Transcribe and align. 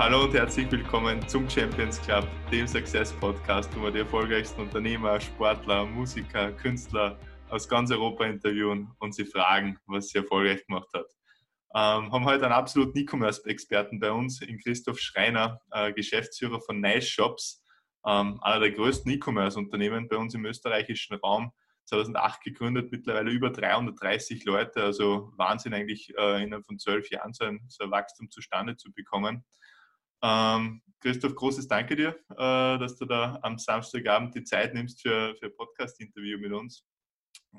Hallo 0.00 0.24
und 0.24 0.32
herzlich 0.32 0.72
willkommen 0.72 1.28
zum 1.28 1.46
Champions 1.50 2.00
Club, 2.00 2.26
dem 2.50 2.66
Success 2.66 3.12
Podcast, 3.12 3.70
wo 3.76 3.82
wir 3.82 3.90
die 3.90 3.98
erfolgreichsten 3.98 4.62
Unternehmer, 4.62 5.20
Sportler, 5.20 5.84
Musiker, 5.84 6.52
Künstler 6.52 7.18
aus 7.50 7.68
ganz 7.68 7.90
Europa 7.90 8.24
interviewen 8.24 8.90
und 9.00 9.14
sie 9.14 9.26
fragen, 9.26 9.78
was 9.84 10.08
sie 10.08 10.20
erfolgreich 10.20 10.66
gemacht 10.66 10.88
hat. 10.94 11.04
Ähm, 11.74 12.10
haben 12.10 12.24
heute 12.24 12.44
einen 12.44 12.54
absoluten 12.54 12.96
E-Commerce-Experten 12.96 14.00
bei 14.00 14.10
uns, 14.10 14.40
in 14.40 14.58
Christoph 14.58 14.98
Schreiner, 14.98 15.60
äh, 15.70 15.92
Geschäftsführer 15.92 16.62
von 16.62 16.80
Nice 16.80 17.06
Shops, 17.06 17.62
ähm, 18.06 18.40
einer 18.40 18.60
der 18.60 18.70
größten 18.70 19.12
E-Commerce-Unternehmen 19.12 20.08
bei 20.08 20.16
uns 20.16 20.32
im 20.32 20.46
österreichischen 20.46 21.16
Raum. 21.16 21.52
2008 21.84 22.42
gegründet, 22.42 22.90
mittlerweile 22.90 23.30
über 23.32 23.50
330 23.50 24.46
Leute, 24.46 24.82
also 24.82 25.30
Wahnsinn 25.36 25.74
eigentlich 25.74 26.14
äh, 26.16 26.42
innerhalb 26.42 26.64
von 26.64 26.78
zwölf 26.78 27.10
Jahren 27.10 27.34
so 27.34 27.44
ein, 27.44 27.60
so 27.68 27.84
ein 27.84 27.90
Wachstum 27.90 28.30
zustande 28.30 28.78
zu 28.78 28.90
bekommen. 28.94 29.44
Ähm, 30.22 30.82
Christoph, 31.00 31.34
großes 31.34 31.66
Danke 31.66 31.96
dir, 31.96 32.18
äh, 32.30 32.78
dass 32.78 32.96
du 32.96 33.06
da 33.06 33.38
am 33.42 33.58
Samstagabend 33.58 34.34
die 34.34 34.44
Zeit 34.44 34.74
nimmst 34.74 35.00
für, 35.00 35.34
für 35.36 35.46
ein 35.46 35.56
Podcast-Interview 35.56 36.38
mit 36.38 36.52
uns. 36.52 36.84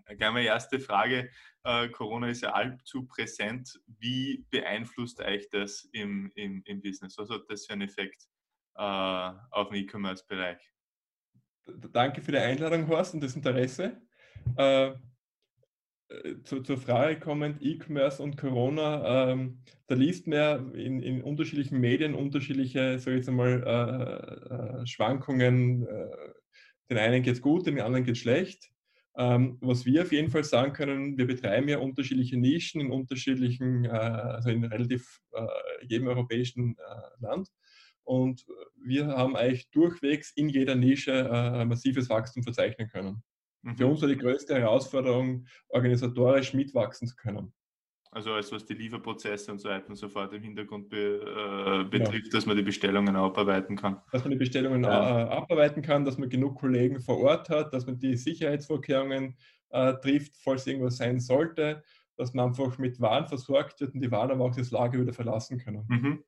Gleich 0.05 0.31
meine 0.31 0.45
erste 0.45 0.79
Frage. 0.79 1.29
Äh, 1.63 1.89
Corona 1.89 2.29
ist 2.29 2.41
ja 2.41 2.53
allzu 2.53 3.07
präsent. 3.07 3.79
Wie 3.87 4.45
beeinflusst 4.49 5.19
euch 5.19 5.49
das 5.49 5.89
im, 5.91 6.31
im, 6.35 6.61
im 6.65 6.81
Business? 6.81 7.17
Was 7.17 7.29
hat 7.29 7.43
das 7.49 7.65
für 7.65 7.73
einen 7.73 7.83
Effekt 7.83 8.27
äh, 8.75 8.81
auf 8.81 9.69
den 9.69 9.83
E-Commerce-Bereich? 9.83 10.59
Danke 11.91 12.21
für 12.21 12.31
die 12.31 12.37
Einladung, 12.37 12.87
Horst, 12.87 13.13
und 13.13 13.21
das 13.21 13.35
Interesse. 13.35 14.01
Äh, 14.57 14.87
äh, 14.87 14.95
zu, 16.43 16.61
zur 16.61 16.77
Frage 16.77 17.19
kommend, 17.19 17.61
E-Commerce 17.61 18.21
und 18.21 18.37
Corona, 18.37 19.31
ähm, 19.31 19.59
da 19.87 19.95
liest 19.95 20.27
man 20.27 20.73
in, 20.73 21.01
in, 21.01 21.21
unterschiedlichen 21.21 21.79
Medien 21.79 22.15
unterschiedliche, 22.15 22.99
sage 22.99 23.17
ich 23.17 23.19
jetzt 23.21 23.29
einmal, 23.29 23.63
äh, 23.65 24.81
äh, 24.81 24.87
Schwankungen. 24.87 25.87
Äh, 25.87 26.09
den 26.89 26.97
einen 26.97 27.23
geht 27.23 27.35
es 27.35 27.41
gut, 27.41 27.67
den 27.67 27.79
anderen 27.79 28.03
geht 28.03 28.15
es 28.15 28.21
schlecht. 28.21 28.71
Ähm, 29.17 29.57
was 29.61 29.85
wir 29.85 30.03
auf 30.03 30.11
jeden 30.11 30.29
Fall 30.29 30.43
sagen 30.43 30.73
können, 30.73 31.17
wir 31.17 31.27
betreiben 31.27 31.67
ja 31.67 31.79
unterschiedliche 31.79 32.37
Nischen 32.37 32.81
in 32.81 32.91
unterschiedlichen, 32.91 33.85
äh, 33.85 33.89
also 33.89 34.49
in 34.49 34.63
relativ 34.63 35.19
äh, 35.33 35.45
jedem 35.85 36.07
europäischen 36.07 36.75
Land. 37.19 37.49
Und 38.03 38.45
wir 38.83 39.07
haben 39.07 39.35
eigentlich 39.35 39.69
durchwegs 39.69 40.31
in 40.35 40.49
jeder 40.49 40.75
Nische 40.75 41.65
massives 41.67 42.09
Wachstum 42.09 42.43
verzeichnen 42.43 42.89
können. 42.89 43.21
Mhm. 43.61 43.77
Für 43.77 43.87
uns 43.87 44.01
war 44.01 44.09
die 44.09 44.17
größte 44.17 44.55
Herausforderung, 44.55 45.45
organisatorisch 45.69 46.53
mitwachsen 46.53 47.07
zu 47.07 47.15
können. 47.15 47.53
Also 48.13 48.33
alles, 48.33 48.51
was 48.51 48.65
die 48.65 48.73
Lieferprozesse 48.73 49.51
und 49.51 49.59
so 49.59 49.69
weiter 49.69 49.87
und 49.87 49.95
so 49.95 50.09
fort 50.09 50.33
im 50.33 50.41
Hintergrund 50.41 50.89
be, 50.89 50.97
äh, 50.97 51.89
betrifft, 51.89 52.25
ja. 52.25 52.31
dass 52.33 52.45
man 52.45 52.57
die 52.57 52.63
Bestellungen 52.63 53.15
abarbeiten 53.15 53.77
kann. 53.77 54.01
Dass 54.11 54.23
man 54.23 54.31
die 54.31 54.37
Bestellungen 54.37 54.83
ja. 54.83 55.29
abarbeiten 55.29 55.81
kann, 55.81 56.03
dass 56.03 56.17
man 56.17 56.27
genug 56.27 56.59
Kollegen 56.59 56.99
vor 56.99 57.19
Ort 57.19 57.49
hat, 57.49 57.73
dass 57.73 57.85
man 57.85 57.99
die 57.99 58.17
Sicherheitsvorkehrungen 58.17 59.37
äh, 59.69 59.93
trifft, 60.01 60.35
falls 60.35 60.67
irgendwas 60.67 60.97
sein 60.97 61.21
sollte, 61.21 61.83
dass 62.17 62.33
man 62.33 62.49
einfach 62.49 62.77
mit 62.77 62.99
Waren 62.99 63.27
versorgt 63.27 63.79
wird 63.79 63.93
und 63.93 64.01
die 64.01 64.11
Waren 64.11 64.31
aber 64.31 64.43
auch 64.43 64.55
das 64.55 64.71
Lager 64.71 64.99
wieder 64.99 65.13
verlassen 65.13 65.57
können. 65.57 65.85
Mhm. 65.87 66.23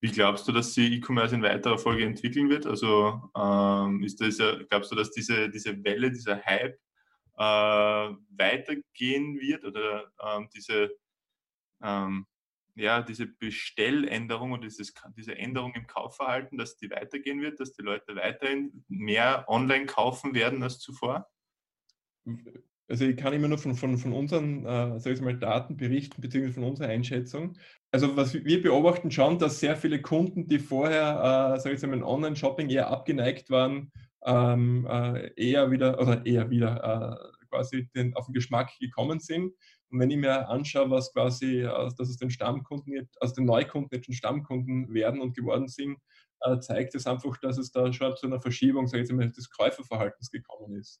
Wie 0.00 0.10
glaubst 0.10 0.46
du, 0.46 0.52
dass 0.52 0.74
sich 0.74 0.92
E-Commerce 0.92 1.34
in 1.34 1.42
weiterer 1.42 1.78
Folge 1.78 2.04
entwickeln 2.04 2.48
wird? 2.48 2.66
Also 2.66 3.30
ähm, 3.36 4.02
ist 4.02 4.20
das 4.20 4.38
glaubst 4.68 4.92
du, 4.92 4.96
dass 4.96 5.10
diese, 5.10 5.48
diese 5.48 5.82
Welle, 5.84 6.10
dieser 6.10 6.44
Hype 6.44 6.78
äh, 7.36 7.42
weitergehen 8.36 9.38
wird 9.40 9.64
oder 9.64 10.12
ähm, 10.22 10.48
diese, 10.54 10.90
ähm, 11.82 12.26
ja, 12.76 13.02
diese 13.02 13.26
Bestelländerung 13.26 14.52
oder 14.52 14.62
dieses, 14.62 14.92
diese 15.16 15.36
Änderung 15.36 15.74
im 15.74 15.86
Kaufverhalten, 15.86 16.58
dass 16.58 16.76
die 16.76 16.90
weitergehen 16.90 17.40
wird, 17.40 17.60
dass 17.60 17.72
die 17.72 17.82
Leute 17.82 18.16
weiterhin 18.16 18.84
mehr 18.88 19.44
online 19.48 19.86
kaufen 19.86 20.34
werden 20.34 20.62
als 20.62 20.78
zuvor? 20.80 21.28
Also 22.88 23.06
ich 23.06 23.16
kann 23.16 23.32
immer 23.32 23.48
nur 23.48 23.58
von, 23.58 23.74
von, 23.74 23.96
von 23.96 24.12
unseren 24.12 24.64
äh, 24.66 25.00
sag 25.00 25.14
ich 25.14 25.20
mal, 25.20 25.38
Daten 25.38 25.76
berichten, 25.76 26.20
beziehungsweise 26.20 26.54
von 26.54 26.64
unserer 26.64 26.88
Einschätzung. 26.88 27.56
Also 27.90 28.16
was 28.16 28.34
wir 28.34 28.62
beobachten 28.62 29.10
schon, 29.10 29.38
dass 29.38 29.60
sehr 29.60 29.76
viele 29.76 30.02
Kunden, 30.02 30.46
die 30.46 30.58
vorher, 30.58 31.54
äh, 31.56 31.60
sage 31.60 31.76
ich 31.76 31.82
mal, 31.82 31.94
im 31.94 32.04
Online-Shopping 32.04 32.68
eher 32.68 32.88
abgeneigt 32.88 33.48
waren, 33.48 33.90
ähm, 34.26 34.86
äh, 34.90 35.30
eher 35.36 35.70
wieder, 35.70 35.98
oder 35.98 36.26
eher 36.26 36.50
wieder 36.50 37.30
äh, 37.32 37.46
quasi 37.48 37.88
den, 37.94 38.14
auf 38.14 38.26
den 38.26 38.34
Geschmack 38.34 38.70
gekommen 38.78 39.18
sind. 39.20 39.54
Und 39.90 40.00
wenn 40.00 40.10
ich 40.10 40.18
mir 40.18 40.48
anschaue, 40.48 40.90
was 40.90 41.12
quasi, 41.12 41.62
äh, 41.62 41.90
dass 41.96 42.10
es 42.10 42.18
den 42.18 42.30
Stammkunden, 42.30 42.92
jetzt, 42.92 43.20
also 43.22 43.34
den 43.34 43.46
Neukunden 43.46 43.94
jetzt 43.94 44.06
schon 44.06 44.14
Stammkunden 44.14 44.92
werden 44.92 45.20
und 45.22 45.34
geworden 45.34 45.68
sind, 45.68 45.96
äh, 46.40 46.58
zeigt 46.58 46.94
es 46.94 47.06
einfach, 47.06 47.38
dass 47.38 47.56
es 47.56 47.70
da 47.70 47.90
schon 47.92 48.14
zu 48.16 48.26
einer 48.26 48.40
Verschiebung, 48.40 48.88
sage 48.88 49.04
ich 49.04 49.12
mal, 49.12 49.30
des 49.30 49.48
Käuferverhaltens 49.48 50.30
gekommen 50.30 50.76
ist 50.76 51.00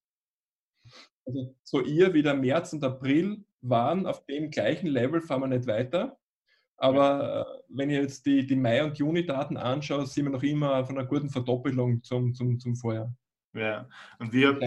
also 1.26 1.54
so 1.62 1.80
ihr 1.80 2.12
wie 2.14 2.22
der 2.22 2.34
März 2.34 2.72
und 2.72 2.84
April 2.84 3.44
waren 3.60 4.06
auf 4.06 4.24
dem 4.26 4.50
gleichen 4.50 4.88
Level, 4.88 5.20
fahren 5.20 5.42
wir 5.42 5.48
nicht 5.48 5.66
weiter. 5.66 6.18
Aber 6.76 7.46
äh, 7.46 7.62
wenn 7.68 7.90
ich 7.90 7.96
jetzt 7.96 8.26
die, 8.26 8.46
die 8.46 8.56
Mai- 8.56 8.84
und 8.84 8.98
Juni-Daten 8.98 9.56
anschaue, 9.56 10.06
sind 10.06 10.24
wir 10.24 10.32
noch 10.32 10.42
immer 10.42 10.84
von 10.84 10.98
einer 10.98 11.06
guten 11.06 11.30
Verdoppelung 11.30 12.02
zum, 12.02 12.34
zum, 12.34 12.58
zum 12.58 12.76
Vorjahr. 12.76 13.14
Ja, 13.54 13.88
und 14.18 14.32
wir 14.32 14.58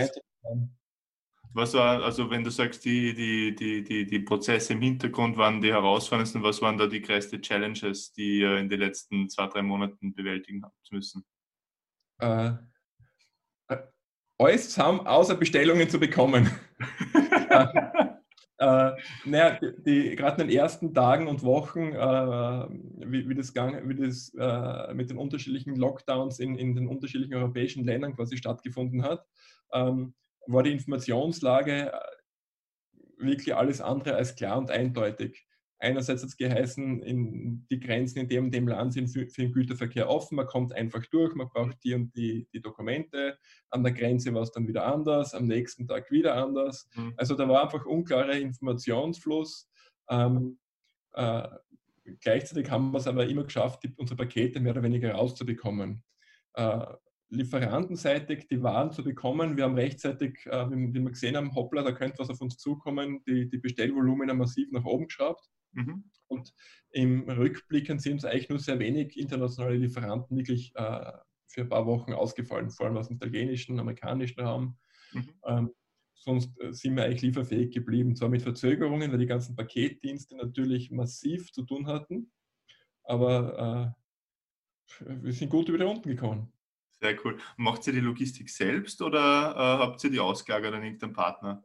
was 1.53 1.73
war, 1.73 2.03
also 2.03 2.29
wenn 2.29 2.43
du 2.43 2.51
sagst, 2.51 2.85
die, 2.85 3.15
die, 3.15 3.55
die, 3.55 3.83
die, 3.83 4.05
die 4.05 4.19
Prozesse 4.19 4.73
im 4.73 4.81
Hintergrund 4.81 5.37
waren 5.37 5.59
die 5.59 5.71
herausforderndsten, 5.71 6.43
was 6.43 6.61
waren 6.61 6.77
da 6.77 6.85
die 6.85 7.01
größten 7.01 7.41
Challenges, 7.41 8.13
die 8.13 8.39
ihr 8.41 8.57
in 8.57 8.69
den 8.69 8.79
letzten 8.79 9.27
zwei, 9.27 9.47
drei 9.47 9.63
Monaten 9.63 10.13
bewältigen 10.13 10.63
habt 10.63 10.91
müssen? 10.91 11.25
Äh, 12.19 12.51
alles 14.37 14.69
zusammen, 14.69 15.01
außer 15.01 15.35
Bestellungen 15.35 15.89
zu 15.89 15.99
bekommen. 15.99 16.49
äh, 18.59 18.91
naja, 19.25 19.59
die, 19.59 19.83
die 19.83 20.15
gerade 20.15 20.41
in 20.41 20.47
den 20.47 20.57
ersten 20.57 20.93
Tagen 20.93 21.27
und 21.27 21.43
Wochen, 21.43 21.93
äh, 21.93 22.67
wie, 23.07 23.27
wie, 23.27 23.35
das, 23.35 23.53
gang, 23.53 23.87
wie 23.87 23.95
das 23.95 24.33
äh, 24.37 24.93
mit 24.93 25.09
den 25.09 25.17
unterschiedlichen 25.17 25.75
Lockdowns 25.75 26.39
in, 26.39 26.57
in 26.57 26.75
den 26.75 26.87
unterschiedlichen 26.87 27.35
europäischen 27.35 27.83
Ländern 27.83 28.15
quasi 28.15 28.37
stattgefunden 28.37 29.03
hat, 29.03 29.25
ähm, 29.73 30.13
war 30.45 30.63
die 30.63 30.71
Informationslage 30.71 31.91
äh, 31.91 31.99
wirklich 33.17 33.55
alles 33.55 33.81
andere 33.81 34.15
als 34.15 34.35
klar 34.35 34.57
und 34.57 34.69
eindeutig. 34.69 35.46
Einerseits 35.79 36.23
hat 36.23 36.29
es 36.29 36.37
geheißen, 36.37 37.03
in 37.03 37.67
die 37.69 37.79
Grenzen 37.79 38.19
in 38.19 38.27
dem 38.27 38.45
und 38.45 38.53
dem 38.53 38.67
Land 38.67 38.93
sind 38.93 39.09
für, 39.09 39.27
für, 39.27 39.43
den 39.43 39.53
Güterverkehr 39.53 40.09
offen, 40.09 40.35
man 40.35 40.47
kommt 40.47 40.73
einfach 40.73 41.05
durch, 41.07 41.35
man 41.35 41.49
braucht 41.49 41.83
die 41.83 41.93
und 41.93 42.15
die, 42.15 42.47
die 42.51 42.61
Dokumente. 42.61 43.37
An 43.69 43.83
der 43.83 43.93
Grenze 43.93 44.33
war 44.33 44.41
es 44.41 44.51
dann 44.51 44.67
wieder 44.67 44.85
anders, 44.85 45.35
am 45.35 45.45
nächsten 45.45 45.87
Tag 45.87 46.09
wieder 46.11 46.35
anders. 46.35 46.89
Mhm. 46.95 47.13
Also 47.17 47.35
da 47.35 47.47
war 47.47 47.63
einfach 47.63 47.85
unklarer 47.85 48.37
Informationsfluss. 48.37 49.69
Ähm, 50.09 50.57
äh, 51.13 51.47
gleichzeitig 52.21 52.71
haben 52.71 52.91
wir 52.91 52.97
es 52.97 53.07
aber 53.07 53.27
immer 53.27 53.43
geschafft, 53.43 53.83
die, 53.83 53.93
unsere 53.97 54.17
Pakete 54.17 54.59
mehr 54.59 54.71
oder 54.71 54.83
weniger 54.83 55.11
rauszubekommen. 55.11 56.03
Äh, 56.53 56.85
lieferantenseitig 57.29 58.47
die 58.47 58.63
Waren 58.63 58.91
zu 58.91 59.03
bekommen. 59.03 59.57
Wir 59.57 59.65
haben 59.65 59.75
rechtzeitig, 59.75 60.45
äh, 60.45 60.69
wie, 60.71 60.93
wie, 60.93 60.99
wir 61.01 61.11
gesehen 61.11 61.35
haben, 61.35 61.53
hoppla, 61.53 61.83
da 61.83 61.91
könnte 61.91 62.19
was 62.19 62.29
auf 62.29 62.41
uns 62.41 62.57
zukommen, 62.57 63.21
die, 63.27 63.49
die 63.49 63.57
Bestellvolumina 63.57 64.33
massiv 64.33 64.71
nach 64.71 64.85
oben 64.85 65.07
geschraubt. 65.07 65.45
Mhm. 65.73 66.05
Und 66.27 66.53
im 66.91 67.29
Rückblick 67.29 67.87
sind 67.87 68.13
uns 68.13 68.25
eigentlich 68.25 68.49
nur 68.49 68.59
sehr 68.59 68.79
wenig 68.79 69.17
internationale 69.17 69.77
Lieferanten 69.77 70.37
wirklich 70.37 70.73
äh, 70.75 71.11
für 71.47 71.61
ein 71.61 71.69
paar 71.69 71.85
Wochen 71.85 72.13
ausgefallen, 72.13 72.69
vor 72.69 72.85
allem 72.85 72.97
aus 72.97 73.07
dem 73.07 73.17
italienischen, 73.17 73.79
amerikanischen 73.79 74.41
Raum. 74.41 74.77
Mhm. 75.13 75.29
Ähm, 75.45 75.71
sonst 76.15 76.59
äh, 76.61 76.73
sind 76.73 76.95
wir 76.95 77.03
eigentlich 77.03 77.21
lieferfähig 77.21 77.73
geblieben, 77.73 78.15
zwar 78.15 78.29
mit 78.29 78.41
Verzögerungen, 78.41 79.11
weil 79.11 79.19
die 79.19 79.25
ganzen 79.25 79.55
Paketdienste 79.55 80.35
natürlich 80.35 80.91
massiv 80.91 81.51
zu 81.51 81.63
tun 81.63 81.87
hatten, 81.87 82.31
aber 83.03 83.95
äh, 84.99 85.13
wir 85.21 85.33
sind 85.33 85.49
gut 85.49 85.69
über 85.69 85.77
die 85.77 85.83
Runden 85.83 86.09
gekommen. 86.09 86.51
Sehr 87.01 87.15
cool. 87.23 87.37
Macht 87.57 87.85
ihr 87.87 87.93
die 87.93 87.99
Logistik 87.99 88.49
selbst 88.49 89.01
oder 89.01 89.19
äh, 89.55 89.83
habt 89.83 90.03
ihr 90.03 90.09
die 90.09 90.19
ausgelagert 90.19 90.73
an 90.73 90.83
irgendeinen 90.83 91.13
Partner? 91.13 91.63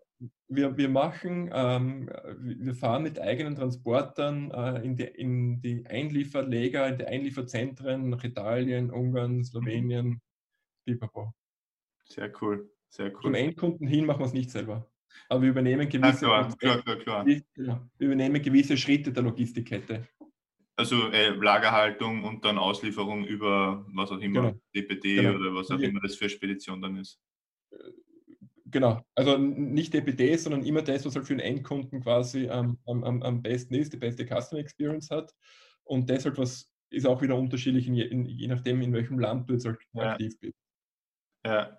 wir, 0.48 0.76
wir 0.76 0.88
machen, 0.88 1.50
ähm, 1.52 2.10
wir 2.38 2.74
fahren 2.74 3.02
mit 3.02 3.20
eigenen 3.20 3.56
Transportern 3.56 4.50
äh, 4.50 4.84
in, 4.84 4.96
die, 4.96 5.04
in 5.04 5.60
die 5.60 5.84
Einlieferleger, 5.86 6.88
in 6.88 6.98
die 6.98 7.06
Einlieferzentren 7.06 8.10
nach 8.10 8.22
Italien, 8.24 8.90
Ungarn, 8.90 9.38
mhm. 9.38 9.44
Slowenien, 9.44 10.20
Pipapo. 10.84 11.32
Sehr 12.04 12.32
cool, 12.40 12.70
sehr 12.88 13.12
cool. 13.14 13.22
Zum 13.22 13.34
Endkunden 13.34 13.86
hin 13.86 14.06
machen 14.06 14.20
wir 14.20 14.26
es 14.26 14.32
nicht 14.32 14.50
selber. 14.50 14.88
Aber 15.28 15.42
wir 15.42 15.50
übernehmen 15.50 15.88
gewisse, 15.88 16.26
ja, 16.26 16.48
klar, 16.58 16.82
klar, 16.82 16.96
klar, 16.96 17.26
wir 17.26 18.06
übernehmen 18.06 18.40
gewisse 18.40 18.76
Schritte 18.76 19.12
der 19.12 19.22
Logistikkette. 19.22 20.08
Also 20.82 21.10
äh, 21.12 21.28
Lagerhaltung 21.28 22.24
und 22.24 22.44
dann 22.44 22.58
Auslieferung 22.58 23.24
über 23.24 23.86
was 23.94 24.10
auch 24.10 24.18
immer, 24.18 24.40
genau. 24.42 24.60
DPD 24.74 25.14
genau. 25.14 25.38
oder 25.38 25.54
was 25.54 25.70
auch 25.70 25.78
immer 25.78 26.00
das 26.00 26.16
für 26.16 26.28
Spedition 26.28 26.82
dann 26.82 26.96
ist. 26.96 27.20
Äh, 27.70 27.76
Genau, 28.66 29.04
also 29.14 29.36
nicht 29.36 29.92
DPD, 29.92 30.34
sondern 30.36 30.64
immer 30.64 30.80
das, 30.80 31.04
was 31.04 31.14
halt 31.14 31.26
für 31.26 31.34
den 31.34 31.40
Endkunden 31.40 32.00
quasi 32.00 32.46
ähm, 32.46 32.78
am, 32.86 33.22
am, 33.22 33.42
besten 33.42 33.74
ist, 33.74 33.92
die 33.92 33.98
beste 33.98 34.24
Customer 34.24 34.62
Experience 34.62 35.10
hat 35.10 35.34
und 35.84 36.08
das 36.08 36.24
halt, 36.24 36.38
was 36.38 36.72
ist 36.88 37.06
auch 37.06 37.20
wieder 37.20 37.36
unterschiedlich, 37.36 37.86
je, 37.86 38.06
je 38.06 38.48
nachdem, 38.48 38.80
in 38.80 38.94
welchem 38.94 39.18
Land 39.18 39.50
du 39.50 39.54
jetzt 39.54 39.66
aktiv 39.66 40.40
bist. 40.40 40.56
Ja, 41.44 41.78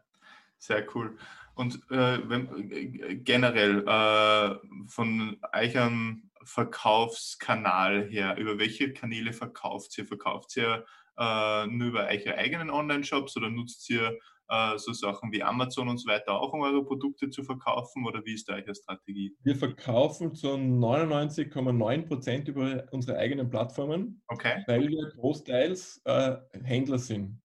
sehr 0.59 0.85
cool. 0.93 1.17
Und 1.55 1.75
äh, 1.91 2.29
wenn, 2.29 2.71
äh, 2.71 3.15
generell 3.15 3.85
äh, 3.87 4.55
von 4.87 5.37
eurem 5.53 6.29
Verkaufskanal 6.45 8.09
her, 8.09 8.37
über 8.37 8.57
welche 8.57 8.93
Kanäle 8.93 9.33
verkauft 9.33 9.97
ihr? 9.97 10.05
Verkauft 10.05 10.57
ihr 10.57 10.85
äh, 11.17 11.67
nur 11.67 11.89
über 11.89 12.07
eure 12.07 12.37
eigenen 12.37 12.69
Online-Shops 12.69 13.37
oder 13.37 13.49
nutzt 13.49 13.89
ihr 13.89 14.17
äh, 14.49 14.77
so 14.77 14.93
Sachen 14.93 15.31
wie 15.31 15.43
Amazon 15.43 15.87
und 15.87 15.97
so 15.97 16.07
weiter 16.09 16.39
auch, 16.39 16.53
um 16.53 16.61
eure 16.61 16.83
Produkte 16.83 17.29
zu 17.29 17.43
verkaufen 17.43 18.05
oder 18.05 18.25
wie 18.25 18.33
ist 18.33 18.49
da 18.49 18.53
eure 18.53 18.75
Strategie? 18.75 19.35
Wir 19.43 19.55
verkaufen 19.55 20.33
zu 20.35 20.49
99,9 20.49 22.07
Prozent 22.07 22.47
über 22.47 22.85
unsere 22.91 23.17
eigenen 23.17 23.49
Plattformen, 23.49 24.21
okay. 24.27 24.63
weil 24.67 24.87
wir 24.89 25.09
großteils 25.15 26.01
äh, 26.05 26.35
Händler 26.63 26.99
sind. 26.99 27.42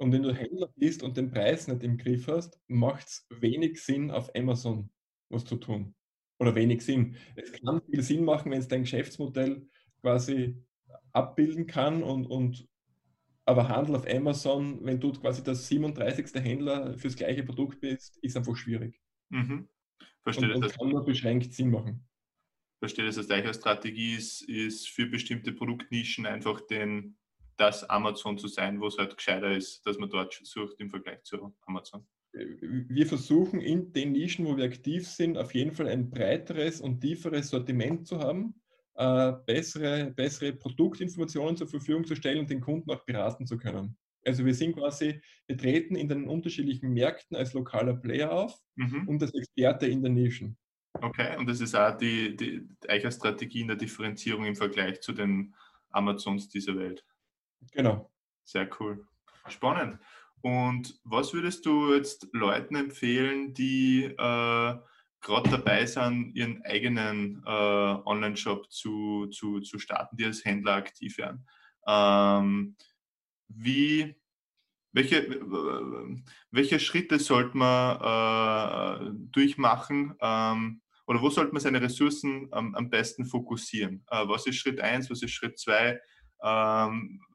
Und 0.00 0.12
wenn 0.12 0.22
du 0.22 0.34
Händler 0.34 0.72
bist 0.76 1.02
und 1.02 1.18
den 1.18 1.30
Preis 1.30 1.68
nicht 1.68 1.82
im 1.82 1.98
Griff 1.98 2.26
hast, 2.26 2.58
macht 2.68 3.06
es 3.06 3.26
wenig 3.28 3.82
Sinn, 3.82 4.10
auf 4.10 4.34
Amazon 4.34 4.90
was 5.28 5.44
zu 5.44 5.56
tun. 5.56 5.94
Oder 6.38 6.54
wenig 6.54 6.82
Sinn. 6.82 7.16
Es 7.36 7.52
kann 7.52 7.82
viel 7.84 8.00
Sinn 8.02 8.24
machen, 8.24 8.50
wenn 8.50 8.60
es 8.60 8.68
dein 8.68 8.84
Geschäftsmodell 8.84 9.68
quasi 10.00 10.56
abbilden 11.12 11.66
kann 11.66 12.02
und, 12.02 12.24
und 12.24 12.66
aber 13.44 13.68
Handel 13.68 13.94
auf 13.94 14.08
Amazon, 14.08 14.82
wenn 14.86 15.00
du 15.00 15.12
quasi 15.12 15.44
der 15.44 15.54
37. 15.54 16.42
Händler 16.42 16.96
fürs 16.96 17.16
gleiche 17.16 17.42
Produkt 17.42 17.80
bist, 17.80 18.16
ist 18.22 18.38
einfach 18.38 18.56
schwierig. 18.56 18.98
Mhm. 19.28 19.68
Verstehe 20.22 20.54
und, 20.54 20.64
das. 20.64 20.78
Kann 20.78 20.88
nur 20.88 21.04
beschränkt 21.04 21.52
Sinn 21.52 21.70
machen. 21.70 22.08
Verstehe 22.78 23.04
das. 23.04 23.16
Das 23.16 23.30
als 23.30 23.56
Strategie 23.58 24.14
ist, 24.14 24.48
ist 24.48 24.88
für 24.88 25.06
bestimmte 25.06 25.52
Produktnischen 25.52 26.24
einfach 26.24 26.62
den, 26.62 27.18
das 27.60 27.88
Amazon 27.88 28.38
zu 28.38 28.48
sein, 28.48 28.80
wo 28.80 28.86
es 28.86 28.98
halt 28.98 29.16
gescheiter 29.16 29.52
ist, 29.52 29.86
dass 29.86 29.98
man 29.98 30.10
dort 30.10 30.38
sucht 30.42 30.80
im 30.80 30.90
Vergleich 30.90 31.22
zu 31.22 31.54
Amazon. 31.66 32.06
Wir 32.32 33.06
versuchen 33.06 33.60
in 33.60 33.92
den 33.92 34.12
Nischen, 34.12 34.46
wo 34.46 34.56
wir 34.56 34.64
aktiv 34.64 35.06
sind, 35.06 35.36
auf 35.36 35.54
jeden 35.54 35.72
Fall 35.72 35.88
ein 35.88 36.10
breiteres 36.10 36.80
und 36.80 37.00
tieferes 37.00 37.50
Sortiment 37.50 38.06
zu 38.06 38.20
haben 38.20 38.54
äh, 39.00 39.32
bessere, 39.46 40.10
bessere 40.10 40.52
Produktinformationen 40.52 41.56
zur 41.56 41.68
Verfügung 41.68 42.04
zu 42.04 42.14
stellen 42.14 42.40
und 42.40 42.50
den 42.50 42.60
Kunden 42.60 42.90
auch 42.90 43.04
beraten 43.04 43.46
zu 43.46 43.56
können. 43.56 43.96
Also 44.26 44.44
wir 44.44 44.54
sind 44.54 44.76
quasi, 44.76 45.20
wir 45.46 45.56
treten 45.56 45.96
in 45.96 46.08
den 46.08 46.28
unterschiedlichen 46.28 46.92
Märkten 46.92 47.36
als 47.36 47.54
lokaler 47.54 47.94
Player 47.94 48.30
auf 48.30 48.54
mhm. 48.76 49.08
und 49.08 49.22
als 49.22 49.32
Experte 49.34 49.86
in 49.86 50.02
den 50.02 50.14
Nischen. 50.14 50.58
Okay, 50.92 51.36
und 51.38 51.48
das 51.48 51.60
ist 51.62 51.74
auch 51.74 51.96
die, 51.96 52.36
die 52.36 52.66
eigene 52.88 53.10
Strategie 53.10 53.62
in 53.62 53.68
der 53.68 53.76
Differenzierung 53.76 54.44
im 54.44 54.56
Vergleich 54.56 55.00
zu 55.00 55.12
den 55.12 55.54
Amazons 55.90 56.48
dieser 56.50 56.76
Welt. 56.76 57.02
Genau. 57.72 58.10
Sehr 58.44 58.68
cool. 58.80 59.06
Spannend. 59.48 59.98
Und 60.42 60.98
was 61.04 61.32
würdest 61.34 61.66
du 61.66 61.94
jetzt 61.94 62.28
Leuten 62.32 62.74
empfehlen, 62.74 63.52
die 63.52 64.04
äh, 64.04 64.78
gerade 65.20 65.50
dabei 65.50 65.86
sind, 65.86 66.34
ihren 66.34 66.64
eigenen 66.64 67.42
äh, 67.46 67.50
Online-Shop 67.50 68.70
zu, 68.70 69.26
zu, 69.26 69.60
zu 69.60 69.78
starten, 69.78 70.16
die 70.16 70.24
als 70.24 70.44
Händler 70.44 70.74
aktiv 70.74 71.18
werden. 71.18 71.46
Ähm, 71.86 72.76
wie, 73.48 74.16
welche, 74.92 75.28
welche 76.50 76.80
Schritte 76.80 77.18
sollte 77.18 77.56
man 77.56 77.96
äh, 78.00 79.10
durchmachen 79.30 80.14
ähm, 80.20 80.80
oder 81.06 81.20
wo 81.20 81.30
sollte 81.30 81.52
man 81.52 81.60
seine 81.60 81.82
Ressourcen 81.82 82.48
am, 82.52 82.74
am 82.74 82.88
besten 82.88 83.24
fokussieren? 83.26 84.04
Äh, 84.10 84.26
was 84.26 84.46
ist 84.46 84.56
Schritt 84.56 84.80
1, 84.80 85.10
was 85.10 85.22
ist 85.22 85.32
Schritt 85.32 85.58
2 85.58 86.00
ähm, 86.42 87.20
äh, 87.20 87.29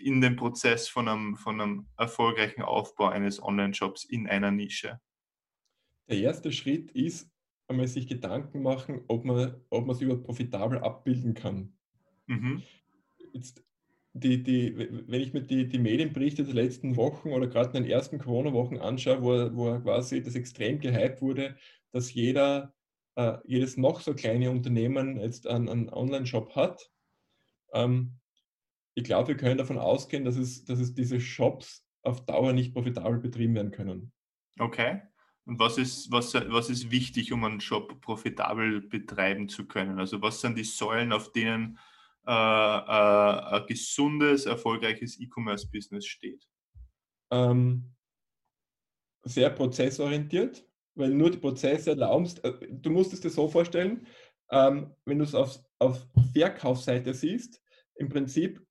in 0.00 0.20
dem 0.20 0.36
Prozess 0.36 0.88
von 0.88 1.08
einem, 1.08 1.36
von 1.36 1.60
einem 1.60 1.86
erfolgreichen 1.96 2.62
Aufbau 2.62 3.08
eines 3.08 3.42
Online-Shops 3.42 4.04
in 4.04 4.26
einer 4.28 4.50
Nische? 4.50 5.00
Der 6.08 6.18
erste 6.18 6.52
Schritt 6.52 6.90
ist, 6.90 7.30
einmal 7.68 7.86
sich 7.86 8.06
Gedanken 8.06 8.62
machen, 8.62 9.02
ob 9.08 9.24
man, 9.24 9.54
ob 9.70 9.86
man 9.86 9.94
es 9.94 10.02
überhaupt 10.02 10.24
profitabel 10.24 10.78
abbilden 10.78 11.34
kann. 11.34 11.72
Mhm. 12.26 12.62
Jetzt 13.32 13.64
die, 14.12 14.42
die, 14.42 14.76
wenn 14.76 15.20
ich 15.20 15.32
mir 15.32 15.42
die, 15.42 15.68
die 15.68 15.78
Medienberichte 15.78 16.44
der 16.44 16.54
letzten 16.54 16.96
Wochen 16.96 17.30
oder 17.30 17.46
gerade 17.46 17.76
in 17.78 17.84
den 17.84 17.92
ersten 17.92 18.18
Corona-Wochen 18.18 18.78
anschaue, 18.78 19.22
wo, 19.22 19.56
wo 19.56 19.80
quasi 19.80 20.22
das 20.22 20.34
extrem 20.34 20.80
gehypt 20.80 21.22
wurde, 21.22 21.56
dass 21.92 22.12
jeder, 22.12 22.74
äh, 23.14 23.38
jedes 23.44 23.76
noch 23.76 24.00
so 24.00 24.14
kleine 24.14 24.50
Unternehmen 24.50 25.20
jetzt 25.20 25.46
einen, 25.46 25.68
einen 25.68 25.88
Online-Shop 25.90 26.56
hat. 26.56 26.90
Ähm, 27.72 28.19
ich 28.94 29.04
glaube, 29.04 29.28
wir 29.28 29.36
können 29.36 29.58
davon 29.58 29.78
ausgehen, 29.78 30.24
dass 30.24 30.36
es, 30.36 30.64
dass 30.64 30.80
es 30.80 30.94
diese 30.94 31.20
Shops 31.20 31.86
auf 32.02 32.24
Dauer 32.26 32.52
nicht 32.52 32.72
profitabel 32.72 33.18
betrieben 33.18 33.54
werden 33.54 33.70
können. 33.70 34.12
Okay. 34.58 35.02
Und 35.46 35.58
was 35.58 35.78
ist, 35.78 36.10
was, 36.10 36.34
was 36.34 36.70
ist 36.70 36.90
wichtig, 36.90 37.32
um 37.32 37.44
einen 37.44 37.60
Shop 37.60 38.00
profitabel 38.00 38.82
betreiben 38.82 39.48
zu 39.48 39.66
können? 39.66 39.98
Also 39.98 40.20
was 40.22 40.40
sind 40.40 40.56
die 40.56 40.64
Säulen, 40.64 41.12
auf 41.12 41.32
denen 41.32 41.78
äh, 42.26 42.30
äh, 42.30 42.34
ein 42.34 43.66
gesundes, 43.66 44.46
erfolgreiches 44.46 45.18
E-Commerce-Business 45.18 46.06
steht? 46.06 46.46
Ähm, 47.30 47.94
sehr 49.22 49.50
prozessorientiert, 49.50 50.64
weil 50.94 51.10
nur 51.10 51.30
die 51.30 51.38
Prozesse 51.38 51.90
erlauben, 51.90 52.28
äh, 52.42 52.52
du 52.70 52.90
musst 52.90 53.12
es 53.12 53.20
dir 53.20 53.30
so 53.30 53.48
vorstellen, 53.48 54.06
ähm, 54.50 54.94
wenn 55.04 55.18
du 55.18 55.24
es 55.24 55.34
auf, 55.34 55.58
auf 55.78 56.06
Verkaufsseite 56.32 57.14
siehst, 57.14 57.62
im 57.96 58.08
Prinzip 58.08 58.64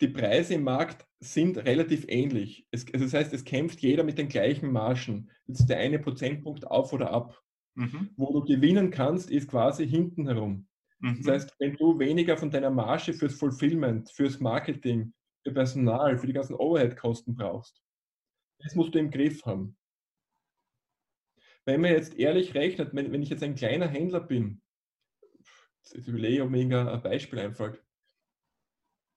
die 0.00 0.08
Preise 0.08 0.54
im 0.54 0.64
Markt 0.64 1.06
sind 1.20 1.58
relativ 1.58 2.04
ähnlich. 2.08 2.66
Es, 2.70 2.86
also 2.92 3.04
das 3.04 3.14
heißt, 3.14 3.32
es 3.32 3.44
kämpft 3.44 3.80
jeder 3.80 4.04
mit 4.04 4.18
den 4.18 4.28
gleichen 4.28 4.70
Margen. 4.70 5.30
Jetzt 5.46 5.68
der 5.68 5.78
eine 5.78 5.98
Prozentpunkt 5.98 6.66
auf 6.66 6.92
oder 6.92 7.10
ab. 7.10 7.40
Mhm. 7.74 8.10
Wo 8.16 8.32
du 8.32 8.44
gewinnen 8.44 8.90
kannst, 8.90 9.30
ist 9.30 9.48
quasi 9.48 9.88
hinten 9.88 10.26
herum. 10.26 10.68
Mhm. 11.00 11.22
Das 11.22 11.26
heißt, 11.26 11.56
wenn 11.58 11.76
du 11.76 11.98
weniger 11.98 12.36
von 12.36 12.50
deiner 12.50 12.70
Marge 12.70 13.12
fürs 13.12 13.34
Fulfillment, 13.34 14.10
fürs 14.10 14.38
Marketing, 14.40 15.12
für 15.44 15.52
Personal, 15.52 16.18
für 16.18 16.26
die 16.26 16.32
ganzen 16.32 16.54
Overhead-Kosten 16.54 17.34
brauchst, 17.34 17.82
das 18.60 18.74
musst 18.74 18.94
du 18.94 18.98
im 18.98 19.10
Griff 19.10 19.44
haben. 19.44 19.76
Wenn 21.64 21.80
man 21.80 21.92
jetzt 21.92 22.14
ehrlich 22.14 22.54
rechnet, 22.54 22.94
wenn, 22.94 23.12
wenn 23.12 23.22
ich 23.22 23.28
jetzt 23.28 23.42
ein 23.42 23.54
kleiner 23.54 23.88
Händler 23.88 24.20
bin, 24.20 24.62
jetzt 25.82 26.08
überlege 26.08 26.34
ich, 26.36 26.42
ob 26.42 26.50
mir 26.50 26.92
ein 26.92 27.02
Beispiel 27.02 27.40
einfällt 27.40 27.82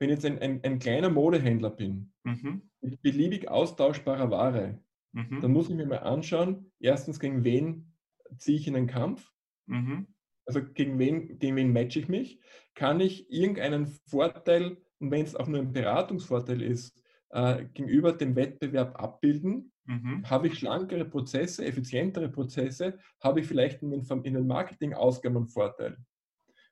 wenn 0.01 0.09
ich 0.09 0.15
jetzt 0.15 0.25
ein, 0.25 0.39
ein, 0.39 0.63
ein 0.63 0.79
kleiner 0.79 1.11
Modehändler 1.11 1.69
bin, 1.69 2.11
mhm. 2.23 2.63
mit 2.81 3.03
beliebig 3.03 3.47
austauschbarer 3.47 4.31
Ware, 4.31 4.79
mhm. 5.11 5.41
dann 5.41 5.51
muss 5.51 5.69
ich 5.69 5.75
mir 5.75 5.85
mal 5.85 5.97
anschauen, 5.97 6.71
erstens, 6.79 7.19
gegen 7.19 7.43
wen 7.43 7.93
ziehe 8.35 8.57
ich 8.57 8.67
in 8.67 8.73
den 8.73 8.87
Kampf? 8.87 9.31
Mhm. 9.67 10.07
Also 10.47 10.63
gegen 10.63 10.97
wen, 10.97 11.37
gegen 11.37 11.55
wen 11.55 11.71
matche 11.71 11.99
ich 11.99 12.07
mich? 12.07 12.41
Kann 12.73 12.99
ich 12.99 13.31
irgendeinen 13.31 13.85
Vorteil, 14.07 14.77
und 14.97 15.11
wenn 15.11 15.23
es 15.23 15.35
auch 15.35 15.47
nur 15.47 15.59
ein 15.59 15.71
Beratungsvorteil 15.71 16.63
ist, 16.63 16.99
äh, 17.29 17.65
gegenüber 17.65 18.11
dem 18.11 18.35
Wettbewerb 18.35 18.99
abbilden? 18.99 19.71
Mhm. 19.85 20.27
Habe 20.27 20.47
ich 20.47 20.57
schlankere 20.57 21.05
Prozesse, 21.05 21.63
effizientere 21.63 22.29
Prozesse? 22.29 22.97
Habe 23.19 23.41
ich 23.41 23.45
vielleicht 23.45 23.83
in 23.83 23.91
den, 23.91 24.03
in 24.23 24.33
den 24.33 24.47
Marketingausgaben 24.47 25.37
einen 25.37 25.47
Vorteil? 25.47 25.95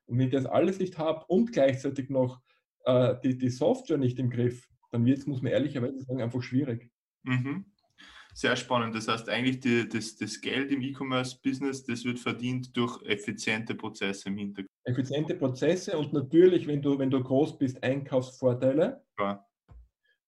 Und 0.06 0.18
wenn 0.18 0.26
ich 0.26 0.32
das 0.32 0.46
alles 0.46 0.80
nicht 0.80 0.98
habe 0.98 1.24
und 1.28 1.52
gleichzeitig 1.52 2.10
noch 2.10 2.40
äh, 2.84 3.14
die, 3.22 3.36
die 3.36 3.50
Software 3.50 3.98
nicht 3.98 4.18
im 4.18 4.30
Griff, 4.30 4.68
dann 4.90 5.04
wird 5.04 5.18
es, 5.18 5.26
muss 5.26 5.42
man 5.42 5.52
ehrlicherweise 5.52 6.00
sagen, 6.00 6.22
einfach 6.22 6.42
schwierig. 6.42 6.90
Mhm. 7.22 7.66
Sehr 8.34 8.56
spannend. 8.56 8.94
Das 8.94 9.08
heißt, 9.08 9.28
eigentlich 9.28 9.60
die, 9.60 9.88
das, 9.88 10.16
das 10.16 10.40
Geld 10.40 10.70
im 10.70 10.82
E-Commerce-Business, 10.82 11.84
das 11.84 12.04
wird 12.04 12.18
verdient 12.18 12.76
durch 12.76 13.02
effiziente 13.04 13.74
Prozesse 13.74 14.28
im 14.28 14.38
Hintergrund. 14.38 14.70
Effiziente 14.84 15.34
Prozesse 15.34 15.98
und 15.98 16.12
natürlich, 16.12 16.66
wenn 16.66 16.80
du, 16.80 16.98
wenn 16.98 17.10
du 17.10 17.22
groß 17.22 17.58
bist, 17.58 17.82
Einkaufsvorteile. 17.82 19.04
Ja. 19.18 19.46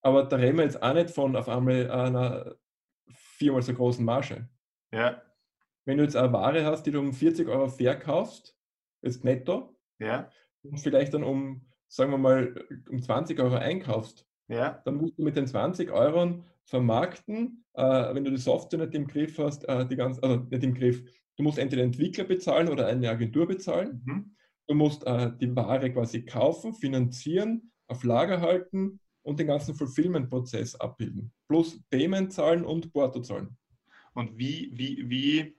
Aber 0.01 0.23
da 0.23 0.35
reden 0.35 0.57
wir 0.57 0.65
jetzt 0.65 0.81
auch 0.83 0.93
nicht 0.93 1.11
von 1.11 1.35
auf 1.35 1.47
einmal 1.47 1.89
einer 1.89 2.55
viermal 3.09 3.61
so 3.61 3.73
großen 3.73 4.03
Marge. 4.03 4.49
Ja. 4.93 5.21
Wenn 5.85 5.97
du 5.97 6.03
jetzt 6.03 6.15
eine 6.15 6.31
Ware 6.31 6.65
hast, 6.65 6.83
die 6.83 6.91
du 6.91 6.99
um 6.99 7.13
40 7.13 7.47
Euro 7.47 7.67
verkaufst, 7.67 8.55
ist 9.01 9.23
netto, 9.23 9.77
ja. 9.99 10.29
und 10.63 10.79
vielleicht 10.79 11.13
dann 11.13 11.23
um 11.23 11.65
sagen 11.93 12.09
wir 12.09 12.17
mal, 12.17 12.55
um 12.89 13.01
20 13.01 13.39
Euro 13.39 13.55
einkaufst, 13.55 14.25
ja. 14.47 14.81
dann 14.83 14.95
musst 14.95 15.17
du 15.17 15.23
mit 15.23 15.35
den 15.35 15.45
20 15.45 15.91
Euro 15.91 16.43
vermarkten, 16.65 17.63
äh, 17.73 18.15
wenn 18.15 18.23
du 18.23 18.31
die 18.31 18.37
Software 18.37 18.79
nicht 18.79 18.95
im 18.95 19.05
Griff 19.05 19.37
hast, 19.37 19.67
äh, 19.69 19.85
die 19.85 19.95
ganz, 19.95 20.17
also 20.19 20.37
nicht 20.37 20.63
im 20.63 20.73
Griff. 20.73 21.03
Du 21.37 21.43
musst 21.43 21.59
entweder 21.59 21.83
Entwickler 21.83 22.23
bezahlen 22.23 22.69
oder 22.69 22.87
eine 22.87 23.09
Agentur 23.09 23.47
bezahlen. 23.47 24.01
Mhm. 24.05 24.35
Du 24.67 24.73
musst 24.73 25.05
äh, 25.05 25.31
die 25.39 25.55
Ware 25.55 25.91
quasi 25.91 26.25
kaufen, 26.25 26.73
finanzieren, 26.73 27.71
auf 27.87 28.03
Lager 28.03 28.41
halten 28.41 28.99
und 29.21 29.39
den 29.39 29.47
ganzen 29.47 29.75
Fulfillment-Prozess 29.75 30.75
abbilden. 30.75 31.31
Plus 31.47 31.79
Payment 31.91 32.33
zahlen 32.33 32.65
und 32.65 32.91
Porto 32.91 33.21
zahlen. 33.21 33.55
Und 34.15 34.37
wie, 34.37 34.71
wie, 34.73 35.09
wie 35.09 35.57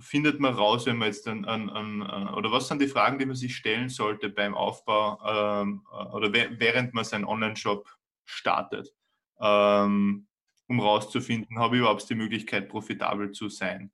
findet 0.00 0.40
man 0.40 0.54
raus, 0.54 0.86
wenn 0.86 0.96
man 0.96 1.08
jetzt 1.08 1.26
an, 1.28 1.44
an, 1.44 1.70
an, 1.70 2.34
oder 2.34 2.50
was 2.50 2.68
sind 2.68 2.80
die 2.80 2.88
Fragen, 2.88 3.18
die 3.18 3.26
man 3.26 3.36
sich 3.36 3.54
stellen 3.54 3.88
sollte 3.88 4.30
beim 4.30 4.54
Aufbau 4.54 5.18
ähm, 5.62 5.86
oder 6.12 6.32
während 6.32 6.94
man 6.94 7.04
seinen 7.04 7.24
Online-Shop 7.24 7.88
startet, 8.24 8.94
ähm, 9.40 10.26
um 10.68 10.80
rauszufinden, 10.80 11.58
habe 11.58 11.76
ich 11.76 11.80
überhaupt 11.80 12.08
die 12.08 12.14
Möglichkeit, 12.14 12.68
profitabel 12.68 13.32
zu 13.32 13.48
sein? 13.48 13.92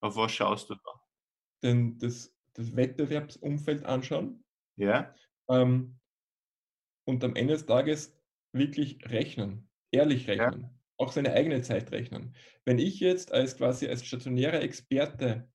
Auf 0.00 0.16
was 0.16 0.32
schaust 0.32 0.70
du 0.70 0.74
da? 0.74 1.00
Denn 1.62 1.98
das, 1.98 2.34
das 2.54 2.74
Wettbewerbsumfeld 2.76 3.84
anschauen. 3.84 4.44
Ja. 4.76 5.14
Ähm, 5.48 5.98
und 7.06 7.22
am 7.24 7.36
Ende 7.36 7.54
des 7.54 7.66
Tages 7.66 8.18
wirklich 8.52 8.98
rechnen, 9.06 9.68
ehrlich 9.90 10.28
rechnen. 10.28 10.62
Ja 10.62 10.73
auch 10.98 11.12
seine 11.12 11.32
eigene 11.32 11.62
Zeit 11.62 11.90
rechnen. 11.92 12.34
Wenn 12.64 12.78
ich 12.78 13.00
jetzt 13.00 13.32
als 13.32 13.56
quasi 13.56 13.86
als 13.88 14.04
stationärer 14.04 14.62
Experte, 14.62 15.48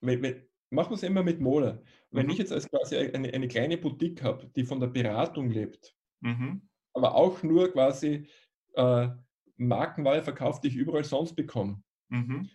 wenn, 0.00 0.22
wenn, 0.22 0.42
machen 0.70 0.90
wir 0.90 0.96
es 0.96 1.02
immer 1.02 1.22
mit 1.22 1.40
Mole, 1.40 1.82
wenn 2.10 2.26
mhm. 2.26 2.32
ich 2.32 2.38
jetzt 2.38 2.52
als 2.52 2.68
quasi 2.68 2.96
eine, 2.96 3.32
eine 3.32 3.48
kleine 3.48 3.78
Boutique 3.78 4.22
habe, 4.22 4.50
die 4.54 4.64
von 4.64 4.80
der 4.80 4.88
Beratung 4.88 5.50
lebt, 5.50 5.96
mhm. 6.20 6.68
aber 6.92 7.14
auch 7.14 7.42
nur 7.42 7.72
quasi 7.72 8.28
äh, 8.74 9.08
Markenware 9.56 10.22
verkauft, 10.22 10.64
die 10.64 10.68
ich 10.68 10.76
überall 10.76 11.04
sonst 11.04 11.34
bekomme, 11.34 11.82
mhm. 12.08 12.48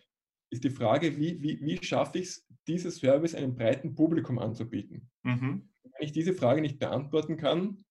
ist 0.52 0.64
die 0.64 0.70
Frage, 0.70 1.18
wie, 1.18 1.42
wie, 1.42 1.60
wie 1.62 1.84
schaffe 1.84 2.20
ich 2.20 2.28
es, 2.28 2.48
dieses 2.68 2.98
Service 2.98 3.36
einem 3.36 3.56
breiten 3.56 3.96
Publikum 3.96 4.38
anzubieten? 4.40 5.10
Mhm. 5.24 5.70
Wenn 5.84 6.06
ich 6.06 6.12
diese 6.12 6.34
Frage 6.34 6.62
nicht 6.62 6.80
beantworten 6.80 7.36
kann, 7.36 7.84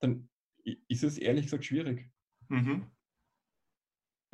dann 0.00 0.28
ist 0.88 1.04
es 1.04 1.18
ehrlich 1.18 1.44
gesagt 1.44 1.64
schwierig. 1.64 2.10
Mhm 2.48 2.90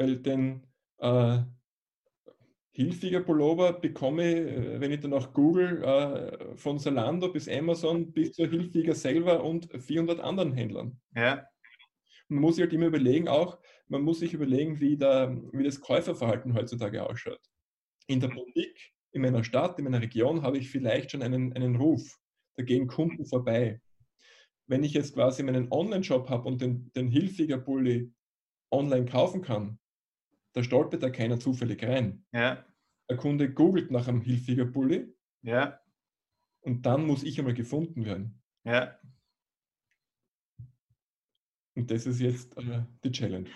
weil 0.01 0.17
den 0.17 0.67
äh, 0.99 1.41
hilfiger 2.73 3.21
Pullover 3.21 3.75
bekomme 3.75 4.33
ich, 4.33 4.47
äh, 4.47 4.81
wenn 4.81 4.93
ich 4.93 5.01
dann 5.01 5.13
auch 5.13 5.33
google, 5.35 5.85
äh, 5.85 6.57
von 6.57 6.79
Zalando 6.79 7.31
bis 7.31 7.49
Amazon 7.49 8.11
bis 8.13 8.33
zur 8.33 8.49
Hilfiger 8.49 8.95
selber 8.95 9.45
und 9.45 9.69
400 9.79 10.21
anderen 10.21 10.55
Händlern. 10.55 10.99
Ja. 11.15 11.47
Man 12.29 12.41
muss 12.41 12.57
sich 12.57 12.63
halt 12.63 12.73
immer 12.73 12.87
überlegen, 12.87 13.29
auch, 13.29 13.59
man 13.89 14.03
muss 14.03 14.21
sich 14.21 14.33
überlegen, 14.33 14.81
wie, 14.81 14.97
der, 14.97 15.37
wie 15.53 15.65
das 15.65 15.81
Käuferverhalten 15.81 16.55
heutzutage 16.55 17.05
ausschaut. 17.05 17.41
In 18.07 18.21
der 18.21 18.29
Boutique, 18.29 18.93
in 19.13 19.23
meiner 19.23 19.45
Stadt, 19.45 19.79
in 19.79 19.85
meiner 19.85 20.01
Region 20.01 20.43
habe 20.43 20.59
ich 20.59 20.71
vielleicht 20.71 21.11
schon 21.11 21.23
einen, 21.23 21.53
einen 21.53 21.77
Ruf. 21.77 22.19
Da 22.57 22.63
gehen 22.63 22.87
Kunden 22.87 23.27
vorbei. 23.27 23.81
Wenn 24.67 24.85
ich 24.85 24.95
jetzt 24.95 25.15
quasi 25.15 25.43
meinen 25.43 25.71
Online-Shop 25.71 26.31
habe 26.31 26.49
und 26.49 26.61
den, 26.63 26.91
den 26.95 27.09
Hilfiger 27.09 27.59
Pulli 27.59 28.13
online 28.71 29.07
kaufen 29.07 29.43
kann, 29.43 29.80
da 30.53 30.63
stolpert 30.63 31.03
da 31.03 31.11
keiner 31.11 31.39
zufällig 31.39 31.83
rein. 31.83 32.25
Ja. 32.33 32.65
Der 33.09 33.17
Kunde 33.17 33.53
googelt 33.53 33.91
nach 33.91 34.09
einem 34.09 34.21
hilfiger 34.21 34.65
Bulli. 34.65 35.13
Ja. 35.43 35.81
Und 36.61 36.87
dann 36.87 37.07
muss 37.07 37.23
ich 37.23 37.39
einmal 37.39 37.55
gefunden 37.55 38.05
werden. 38.05 38.43
Ja. 38.65 38.99
Und 41.75 41.91
das 41.91 42.07
ist 42.07 42.21
jetzt 42.21 42.57
äh, 42.59 42.83
die 43.05 43.13
Challenge. 43.13 43.49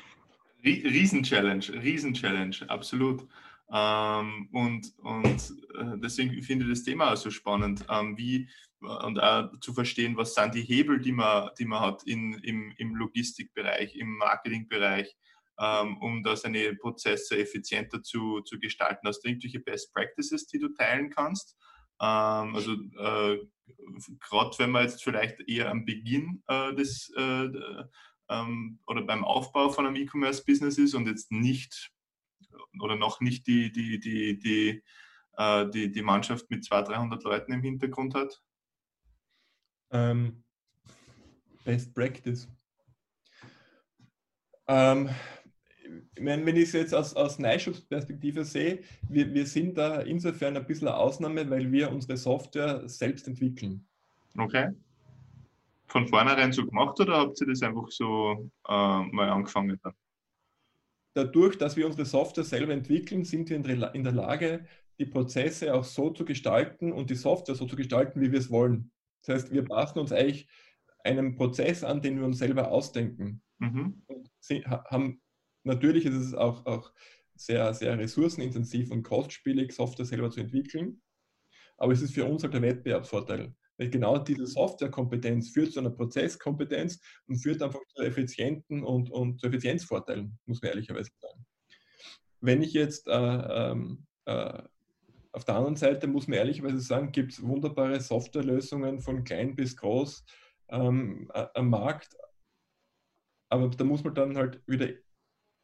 Riesen-Challenge, 0.64 1.64
Riesen-Challenge, 1.82 2.56
absolut. 2.68 3.28
Ähm, 3.70 4.48
und 4.52 4.94
und 4.98 5.54
äh, 5.78 5.98
deswegen 6.02 6.42
finde 6.42 6.64
ich 6.64 6.70
das 6.70 6.84
Thema 6.84 7.12
auch 7.12 7.16
so 7.16 7.30
spannend, 7.30 7.84
ähm, 7.90 8.16
wie 8.16 8.48
und 8.80 9.22
auch 9.22 9.50
zu 9.60 9.72
verstehen, 9.72 10.16
was 10.16 10.34
sind 10.34 10.54
die 10.54 10.62
Hebel, 10.62 11.00
die 11.00 11.12
man, 11.12 11.50
die 11.58 11.64
man 11.64 11.80
hat 11.80 12.02
in, 12.04 12.34
im, 12.34 12.72
im 12.76 12.94
Logistikbereich, 12.94 13.96
im 13.96 14.16
Marketingbereich, 14.18 15.16
ähm, 15.58 15.98
um 15.98 16.22
da 16.22 16.36
seine 16.36 16.74
Prozesse 16.76 17.38
effizienter 17.38 18.02
zu, 18.02 18.40
zu 18.40 18.58
gestalten. 18.58 19.06
Hast 19.06 19.20
du 19.20 19.28
irgendwelche 19.28 19.60
Best 19.60 19.92
Practices, 19.92 20.46
die 20.46 20.58
du 20.58 20.68
teilen 20.68 21.10
kannst? 21.10 21.56
Ähm, 22.00 22.54
also 22.54 22.72
äh, 22.72 23.38
gerade 24.20 24.58
wenn 24.58 24.70
man 24.70 24.84
jetzt 24.84 25.02
vielleicht 25.02 25.40
eher 25.48 25.70
am 25.70 25.84
Beginn 25.84 26.42
äh, 26.48 26.74
des 26.74 27.12
äh, 27.16 27.48
ähm, 28.28 28.78
oder 28.86 29.02
beim 29.02 29.24
Aufbau 29.24 29.70
von 29.70 29.86
einem 29.86 29.96
E-Commerce-Business 29.96 30.78
ist 30.78 30.94
und 30.94 31.06
jetzt 31.06 31.30
nicht 31.30 31.92
oder 32.80 32.96
noch 32.96 33.20
nicht 33.20 33.46
die, 33.46 33.70
die, 33.70 34.00
die, 34.00 34.38
die, 34.38 34.82
äh, 35.36 35.68
die, 35.70 35.90
die 35.90 36.02
Mannschaft 36.02 36.50
mit 36.50 36.64
200, 36.64 36.96
300 36.96 37.24
Leuten 37.24 37.52
im 37.52 37.62
Hintergrund 37.62 38.14
hat? 38.14 38.42
Ähm, 39.90 40.44
Best 41.64 41.94
Practice. 41.94 42.48
Ähm, 44.66 45.10
ich 46.16 46.22
meine, 46.22 46.46
wenn 46.46 46.56
ich 46.56 46.64
es 46.64 46.72
jetzt 46.72 46.94
aus, 46.94 47.14
aus 47.14 47.38
Neischubs-Perspektive 47.38 48.44
sehe, 48.44 48.82
wir, 49.08 49.32
wir 49.34 49.46
sind 49.46 49.76
da 49.76 50.00
insofern 50.00 50.56
ein 50.56 50.66
bisschen 50.66 50.88
eine 50.88 50.96
Ausnahme, 50.96 51.48
weil 51.50 51.70
wir 51.72 51.90
unsere 51.90 52.16
Software 52.16 52.88
selbst 52.88 53.26
entwickeln. 53.26 53.86
Okay. 54.38 54.70
Von 55.86 56.06
vornherein 56.06 56.52
so 56.52 56.64
gemacht 56.64 56.98
oder 57.00 57.18
habt 57.18 57.40
ihr 57.40 57.48
das 57.48 57.62
einfach 57.62 57.88
so 57.88 58.50
äh, 58.68 59.02
mal 59.02 59.28
angefangen? 59.28 59.78
Dann? 59.82 59.92
Dadurch, 61.14 61.58
dass 61.58 61.76
wir 61.76 61.86
unsere 61.86 62.04
Software 62.04 62.44
selber 62.44 62.72
entwickeln, 62.72 63.24
sind 63.24 63.48
wir 63.48 63.56
in 63.56 64.04
der 64.04 64.12
Lage, 64.12 64.66
die 64.98 65.06
Prozesse 65.06 65.74
auch 65.74 65.84
so 65.84 66.10
zu 66.10 66.24
gestalten 66.24 66.92
und 66.92 67.10
die 67.10 67.16
Software 67.16 67.54
so 67.56 67.66
zu 67.66 67.76
gestalten, 67.76 68.20
wie 68.20 68.30
wir 68.30 68.38
es 68.38 68.50
wollen. 68.50 68.90
Das 69.22 69.36
heißt, 69.36 69.52
wir 69.52 69.64
passen 69.64 69.98
uns 69.98 70.12
eigentlich 70.12 70.48
einen 71.02 71.34
Prozess 71.34 71.82
an, 71.82 72.02
den 72.02 72.18
wir 72.18 72.24
uns 72.24 72.38
selber 72.38 72.70
ausdenken. 72.70 73.42
Mhm. 73.58 74.02
Und 74.06 74.30
haben 74.90 75.20
Natürlich 75.64 76.04
ist 76.04 76.14
es 76.14 76.34
auch, 76.34 76.64
auch 76.66 76.92
sehr, 77.34 77.74
sehr 77.74 77.98
ressourcenintensiv 77.98 78.90
und 78.90 79.02
kostspielig, 79.02 79.72
Software 79.72 80.06
selber 80.06 80.30
zu 80.30 80.40
entwickeln. 80.40 81.02
Aber 81.76 81.92
es 81.92 82.02
ist 82.02 82.14
für 82.14 82.24
uns 82.24 82.42
halt 82.42 82.54
der 82.54 82.62
Wettbewerbsvorteil. 82.62 83.54
Weil 83.76 83.90
genau 83.90 84.18
diese 84.18 84.46
Softwarekompetenz 84.46 85.50
führt 85.50 85.72
zu 85.72 85.80
einer 85.80 85.90
Prozesskompetenz 85.90 87.00
und 87.26 87.38
führt 87.38 87.60
einfach 87.60 87.80
zu 87.88 88.02
effizienten 88.02 88.84
und, 88.84 89.10
und 89.10 89.40
zu 89.40 89.48
Effizienzvorteilen, 89.48 90.38
muss 90.46 90.62
man 90.62 90.70
ehrlicherweise 90.70 91.10
sagen. 91.18 91.44
Wenn 92.40 92.62
ich 92.62 92.72
jetzt 92.72 93.08
äh, 93.08 93.12
ähm, 93.12 94.06
äh, 94.26 94.62
auf 95.32 95.44
der 95.44 95.56
anderen 95.56 95.74
Seite 95.74 96.06
muss 96.06 96.28
man 96.28 96.38
ehrlicherweise 96.38 96.78
sagen, 96.78 97.10
gibt 97.10 97.32
es 97.32 97.42
wunderbare 97.42 98.00
Softwarelösungen 98.00 99.00
von 99.00 99.24
klein 99.24 99.56
bis 99.56 99.76
groß 99.76 100.24
ähm, 100.68 101.28
am 101.32 101.70
Markt. 101.70 102.16
Aber 103.48 103.68
da 103.68 103.84
muss 103.84 104.04
man 104.04 104.14
dann 104.14 104.36
halt 104.36 104.62
wieder 104.68 104.88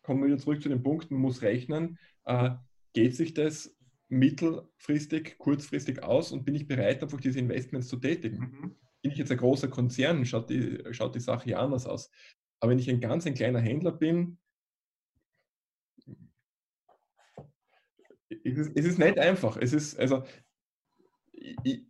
kommen 0.02 0.20
wir 0.20 0.28
wieder 0.28 0.38
zurück 0.38 0.62
zu 0.62 0.68
dem 0.68 0.82
Punkt, 0.82 1.10
man 1.10 1.20
muss 1.20 1.42
rechnen, 1.42 1.98
äh, 2.24 2.50
geht 2.92 3.14
sich 3.16 3.34
das 3.34 3.76
mittelfristig, 4.08 5.38
kurzfristig 5.38 6.02
aus 6.02 6.32
und 6.32 6.44
bin 6.44 6.54
ich 6.54 6.66
bereit, 6.66 7.02
einfach 7.02 7.20
diese 7.20 7.38
Investments 7.38 7.88
zu 7.88 7.96
tätigen? 7.96 8.38
Mhm. 8.38 8.76
Bin 9.02 9.12
ich 9.12 9.18
jetzt 9.18 9.30
ein 9.30 9.38
großer 9.38 9.68
Konzern, 9.68 10.24
schaut 10.26 10.50
die, 10.50 10.82
schaut 10.90 11.14
die 11.14 11.20
Sache 11.20 11.50
ja 11.50 11.58
anders 11.58 11.86
aus. 11.86 12.10
Aber 12.58 12.72
wenn 12.72 12.78
ich 12.78 12.90
ein 12.90 13.00
ganz 13.00 13.26
ein 13.26 13.34
kleiner 13.34 13.60
Händler 13.60 13.92
bin, 13.92 14.38
es 18.44 18.58
ist, 18.58 18.72
es 18.74 18.84
ist 18.84 18.98
nicht 18.98 19.18
einfach. 19.18 19.56
Es 19.56 19.72
ist, 19.72 19.98
also, 19.98 20.24
ich, 21.32 21.84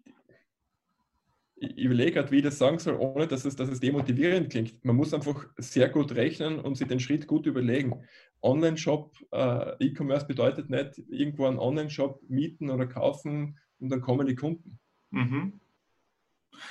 ich 1.60 1.76
überlege 1.76 2.12
gerade, 2.12 2.30
wie 2.30 2.38
ich 2.38 2.42
das 2.42 2.58
sagen 2.58 2.78
soll, 2.78 2.96
ohne 2.96 3.26
dass 3.26 3.44
es, 3.44 3.54
dass 3.54 3.68
es 3.68 3.80
demotivierend 3.80 4.50
klingt. 4.50 4.82
Man 4.82 4.96
muss 4.96 5.12
einfach 5.12 5.46
sehr 5.58 5.90
gut 5.90 6.12
rechnen 6.12 6.58
und 6.58 6.76
sich 6.76 6.88
den 6.88 7.00
Schritt 7.00 7.26
gut 7.26 7.44
überlegen. 7.44 8.02
Online-Shop, 8.40 9.14
äh, 9.30 9.84
E-Commerce 9.84 10.26
bedeutet 10.26 10.70
nicht 10.70 11.02
irgendwo 11.10 11.46
einen 11.46 11.58
Online-Shop 11.58 12.22
mieten 12.28 12.70
oder 12.70 12.86
kaufen 12.86 13.58
und 13.78 13.90
dann 13.90 14.00
kommen 14.00 14.26
die 14.26 14.34
Kunden. 14.34 14.78
Mhm. 15.10 15.60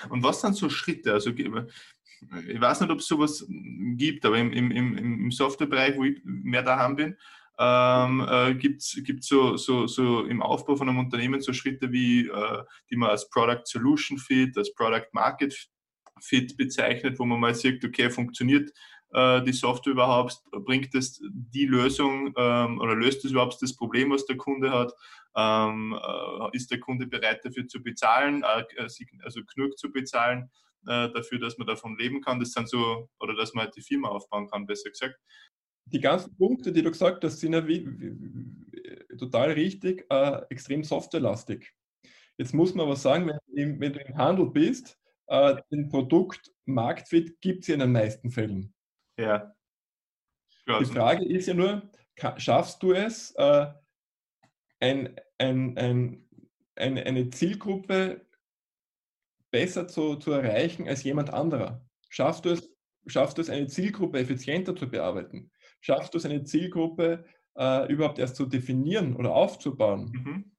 Und 0.10 0.24
was 0.24 0.42
sind 0.42 0.56
so 0.56 0.70
Schritte? 0.70 1.14
Also 1.14 1.32
ich 1.32 1.52
weiß 2.62 2.82
nicht, 2.82 2.92
ob 2.92 3.00
es 3.00 3.08
sowas 3.08 3.46
gibt, 3.48 4.26
aber 4.26 4.40
im, 4.40 4.52
im, 4.52 4.98
im 4.98 5.32
Softwarebereich, 5.32 5.98
wo 5.98 6.04
ich 6.04 6.20
mehr 6.24 6.64
daheim 6.64 6.96
bin, 6.96 7.16
ähm, 7.60 8.26
äh, 8.30 8.56
gibt 8.56 8.82
es 8.82 9.28
so, 9.28 9.58
so, 9.58 9.86
so 9.86 10.24
im 10.24 10.42
Aufbau 10.42 10.78
von 10.78 10.88
einem 10.88 11.00
Unternehmen 11.00 11.42
so 11.42 11.52
Schritte 11.52 11.92
wie, 11.92 12.28
äh, 12.28 12.64
die 12.90 12.96
man 12.96 13.10
als 13.10 13.30
Product 13.30 13.64
Solution 13.66 14.18
Fit, 14.18 14.58
als 14.58 14.74
Product 14.74 15.08
Market 15.12 15.70
Fit 16.22 16.56
bezeichnet, 16.56 17.20
wo 17.20 17.26
man 17.26 17.40
mal 17.40 17.54
sieht, 17.54 17.84
okay, 17.84 18.10
funktioniert 18.10 18.72
äh, 19.12 19.42
die 19.42 19.52
Software 19.52 19.92
überhaupt, 19.92 20.42
bringt 20.52 20.96
es 20.96 21.22
die 21.32 21.66
Lösung 21.66 22.34
ähm, 22.38 22.80
oder 22.80 22.96
löst 22.96 23.26
es 23.26 23.32
überhaupt 23.32 23.62
das 23.62 23.76
Problem, 23.76 24.12
was 24.12 24.26
der 24.26 24.38
Kunde 24.38 24.72
hat, 24.72 24.94
ähm, 25.36 26.00
äh, 26.02 26.56
ist 26.56 26.72
der 26.72 26.80
Kunde 26.80 27.08
bereit 27.08 27.44
dafür 27.44 27.68
zu 27.68 27.84
bezahlen, 27.84 28.44
äh, 28.44 28.64
also 29.22 29.42
genug 29.54 29.78
zu 29.78 29.92
bezahlen 29.92 30.50
äh, 30.88 31.10
dafür, 31.10 31.40
dass 31.40 31.58
man 31.58 31.68
davon 31.68 31.98
leben 31.98 32.22
kann, 32.22 32.40
das 32.40 32.54
sind 32.54 32.70
so, 32.70 33.10
oder 33.20 33.36
dass 33.36 33.54
man 33.54 33.66
halt 33.66 33.76
die 33.76 33.82
Firma 33.82 34.08
aufbauen 34.08 34.48
kann, 34.50 34.66
besser 34.66 34.90
gesagt 34.90 35.16
die 35.92 36.00
ganzen 36.00 36.36
Punkte, 36.36 36.72
die 36.72 36.82
du 36.82 36.92
gesagt 36.92 37.24
hast, 37.24 37.40
sind 37.40 37.54
ja 37.54 37.68
wie, 37.68 37.86
wie, 38.00 39.18
total 39.18 39.52
richtig, 39.52 40.06
äh, 40.10 40.42
extrem 40.50 40.84
softwarelastig. 40.84 41.72
Jetzt 42.38 42.54
muss 42.54 42.74
man 42.74 42.86
aber 42.86 42.96
sagen, 42.96 43.30
wenn, 43.48 43.80
wenn 43.80 43.94
du 43.94 44.00
im 44.00 44.18
Handel 44.18 44.50
bist, 44.50 44.98
äh, 45.28 45.62
den 45.72 45.90
Produkt 45.90 46.52
Marktfit 46.66 47.40
gibt 47.42 47.64
es 47.64 47.68
ja 47.68 47.74
in 47.76 47.82
den 47.82 47.92
meisten 47.92 48.32
Fällen. 48.32 48.74
Ja. 49.18 49.54
Die 50.68 50.86
Frage 50.86 51.26
ist 51.26 51.48
ja 51.48 51.54
nur, 51.54 51.90
schaffst 52.38 52.82
du 52.84 52.94
es, 52.94 53.34
äh, 53.36 53.68
ein, 54.80 55.20
ein, 55.38 55.78
ein, 55.78 56.30
eine, 56.76 57.06
eine 57.06 57.30
Zielgruppe 57.30 58.26
besser 59.52 59.88
zu, 59.88 60.16
zu 60.16 60.32
erreichen 60.32 60.88
als 60.88 61.04
jemand 61.04 61.34
anderer? 61.34 61.86
Schaffst 62.10 62.46
du, 62.46 62.50
es, 62.52 62.72
schaffst 63.08 63.38
du 63.38 63.42
es, 63.42 63.50
eine 63.50 63.68
Zielgruppe 63.68 64.20
effizienter 64.20 64.76
zu 64.76 64.88
bearbeiten? 64.88 65.52
Schaffst 65.82 66.14
du 66.14 66.18
es, 66.18 66.26
eine 66.26 66.44
Zielgruppe 66.44 67.26
äh, 67.58 67.92
überhaupt 67.92 68.20
erst 68.20 68.36
zu 68.36 68.46
definieren 68.46 69.16
oder 69.16 69.34
aufzubauen? 69.34 70.12
Mhm. 70.12 70.52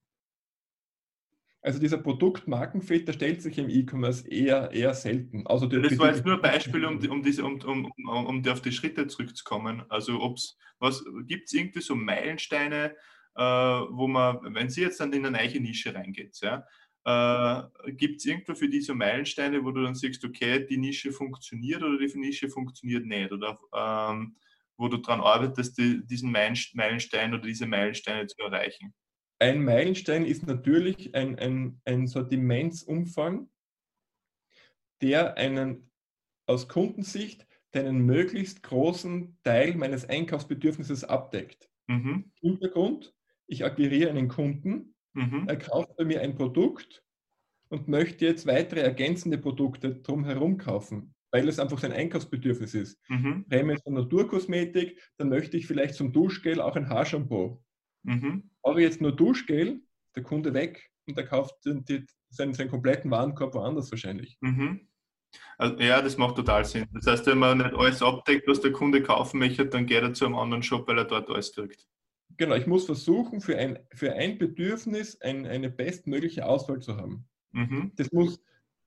Also 1.63 1.79
dieser 1.79 1.99
Produkt-Markenfit, 1.99 3.07
der 3.07 3.13
stellt 3.13 3.41
sich 3.43 3.59
im 3.59 3.69
E-Commerce 3.69 4.27
eher, 4.27 4.71
eher 4.71 4.95
selten. 4.95 5.45
Also 5.45 5.67
das 5.67 5.97
war 5.99 6.07
jetzt 6.07 6.25
nur 6.25 6.35
ein 6.35 6.41
Beispiel, 6.41 6.83
um, 6.85 6.97
um, 7.07 7.21
diese, 7.21 7.43
um, 7.43 7.61
um, 7.61 7.91
um, 8.07 8.25
um 8.25 8.47
auf 8.47 8.61
die 8.61 8.71
Schritte 8.71 9.05
zurückzukommen. 9.05 9.83
Also 9.89 10.19
ob's, 10.21 10.57
was 10.79 11.05
gibt 11.27 11.45
es 11.45 11.53
irgendwie 11.53 11.81
so 11.81 11.95
Meilensteine, 11.95 12.95
äh, 13.35 13.41
wo 13.41 14.07
man, 14.07 14.55
wenn 14.55 14.69
Sie 14.69 14.81
jetzt 14.81 14.99
dann 14.99 15.13
in 15.13 15.23
eine 15.23 15.37
neue 15.37 15.61
Nische 15.61 15.93
reingeht, 15.93 16.39
ja, 16.41 16.65
äh, 17.05 17.91
gibt 17.91 18.17
es 18.17 18.25
irgendwo 18.25 18.55
für 18.55 18.67
diese 18.67 18.95
Meilensteine, 18.95 19.63
wo 19.63 19.71
du 19.71 19.83
dann 19.83 19.95
siehst, 19.95 20.25
okay, 20.25 20.65
die 20.65 20.77
Nische 20.77 21.11
funktioniert 21.11 21.83
oder 21.83 21.97
die 21.97 22.17
Nische 22.17 22.49
funktioniert 22.49 23.05
nicht? 23.05 23.31
Oder 23.31 23.59
ähm, 23.75 24.35
wo 24.81 24.87
du 24.87 24.97
daran 24.97 25.21
arbeitest, 25.21 25.77
die, 25.77 26.05
diesen 26.05 26.31
Meilenstein 26.31 27.33
oder 27.33 27.43
diese 27.43 27.67
Meilensteine 27.67 28.27
zu 28.27 28.41
erreichen? 28.41 28.93
Ein 29.39 29.63
Meilenstein 29.63 30.25
ist 30.25 30.45
natürlich 30.45 31.15
ein, 31.15 31.37
ein, 31.39 31.81
ein 31.85 32.07
Sortimentsumfang, 32.07 33.49
der 35.01 35.37
einen 35.37 35.91
aus 36.47 36.67
Kundensicht 36.67 37.47
einen 37.73 38.05
möglichst 38.05 38.63
großen 38.63 39.37
Teil 39.43 39.75
meines 39.75 40.07
Einkaufsbedürfnisses 40.09 41.03
abdeckt. 41.03 41.69
Mhm. 41.87 42.31
Hintergrund, 42.41 43.13
ich 43.47 43.63
akquiriere 43.63 44.09
einen 44.09 44.27
Kunden, 44.27 44.95
mhm. 45.13 45.45
er 45.47 45.57
kauft 45.57 45.95
bei 45.95 46.03
mir 46.03 46.21
ein 46.21 46.35
Produkt 46.35 47.03
und 47.69 47.87
möchte 47.87 48.25
jetzt 48.25 48.45
weitere 48.45 48.81
ergänzende 48.81 49.37
Produkte 49.37 49.95
drumherum 49.95 50.57
kaufen, 50.57 51.15
weil 51.31 51.47
es 51.47 51.59
einfach 51.59 51.79
sein 51.79 51.93
Einkaufsbedürfnis 51.93 52.73
ist. 52.73 52.99
Mhm. 53.09 53.45
Reden 53.51 53.77
von 53.79 53.93
Naturkosmetik, 53.93 54.99
dann 55.17 55.29
möchte 55.29 55.57
ich 55.57 55.67
vielleicht 55.67 55.95
zum 55.95 56.11
Duschgel 56.11 56.61
auch 56.61 56.75
ein 56.75 56.89
Haarshampoo. 56.89 57.63
Mhm. 58.03 58.49
Aber 58.63 58.79
jetzt 58.79 59.01
nur 59.01 59.15
Duschgel, 59.15 59.81
der 60.15 60.23
Kunde 60.23 60.53
weg 60.53 60.91
und 61.07 61.17
der 61.17 61.25
kauft 61.25 61.55
die, 61.65 62.05
seinen, 62.29 62.53
seinen 62.53 62.69
kompletten 62.69 63.11
Warenkorb 63.11 63.53
woanders 63.55 63.91
wahrscheinlich. 63.91 64.37
Mhm. 64.41 64.87
Also, 65.57 65.77
ja, 65.77 66.01
das 66.01 66.17
macht 66.17 66.35
total 66.35 66.65
Sinn. 66.65 66.87
Das 66.91 67.07
heißt, 67.07 67.25
wenn 67.27 67.37
man 67.37 67.59
nicht 67.59 67.73
alles 67.73 68.01
abdeckt, 68.01 68.47
was 68.47 68.59
der 68.59 68.73
Kunde 68.73 69.01
kaufen 69.01 69.39
möchte, 69.39 69.65
dann 69.65 69.85
geht 69.85 70.01
er 70.01 70.13
zu 70.13 70.25
einem 70.25 70.35
anderen 70.35 70.63
Shop, 70.63 70.87
weil 70.87 70.97
er 70.97 71.05
dort 71.05 71.29
alles 71.29 71.53
kriegt. 71.53 71.87
Genau, 72.37 72.55
ich 72.55 72.67
muss 72.67 72.85
versuchen, 72.85 73.41
für 73.41 73.57
ein, 73.57 73.79
für 73.93 74.13
ein 74.13 74.37
Bedürfnis 74.37 75.19
ein, 75.21 75.45
eine 75.45 75.69
bestmögliche 75.69 76.45
Auswahl 76.45 76.79
zu 76.79 76.97
haben. 76.97 77.27
Mhm. 77.51 77.91
Das 77.95 78.11
muss, 78.11 78.41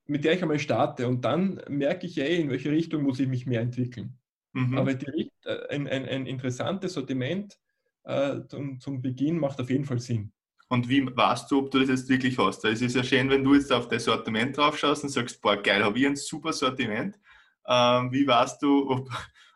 mit 0.07 0.25
der 0.25 0.35
ich 0.35 0.43
einmal 0.43 0.59
starte 0.59 1.09
und 1.09 1.25
dann 1.25 1.61
merke 1.69 2.07
ich 2.07 2.19
eh, 2.19 2.41
in 2.41 2.51
welche 2.51 2.71
Richtung 2.71 3.03
muss 3.03 3.21
ich 3.21 3.29
mich 3.29 3.47
mehr 3.47 3.61
entwickeln. 3.61 4.19
Mhm. 4.53 4.79
Aber 4.79 4.95
die, 4.95 5.33
äh, 5.45 5.69
ein, 5.69 5.89
ein, 5.89 6.07
ein 6.07 6.27
interessantes 6.27 6.95
Sortiment 6.95 7.59
äh, 8.05 8.41
zum, 8.49 8.81
zum 8.81 9.03
Beginn 9.03 9.39
macht 9.39 9.61
auf 9.61 9.71
jeden 9.71 9.85
Fall 9.85 9.99
Sinn. 9.99 10.33
Und 10.69 10.89
wie 10.89 11.05
weißt 11.05 11.51
du, 11.51 11.59
ob 11.59 11.71
du 11.71 11.81
das 11.81 11.89
jetzt 11.89 12.09
wirklich 12.09 12.39
hast? 12.39 12.65
Es 12.65 12.81
ist 12.81 12.97
ja 12.97 13.05
schön, 13.05 13.31
wenn 13.31 13.45
du 13.45 13.55
jetzt 13.55 13.73
auf 13.73 13.89
das 13.89 14.05
Sortiment 14.05 14.57
drauf 14.57 14.79
schaust 14.79 15.05
und 15.05 15.11
sagst, 15.11 15.41
boah, 15.41 15.57
geil, 15.57 15.85
habe 15.85 15.99
ich 15.99 16.07
ein 16.07 16.17
super 16.17 16.53
Sortiment. 16.53 17.19
Ähm, 17.67 18.13
wie 18.13 18.27
weißt 18.27 18.63
du, 18.63 18.91
ob, 18.91 19.11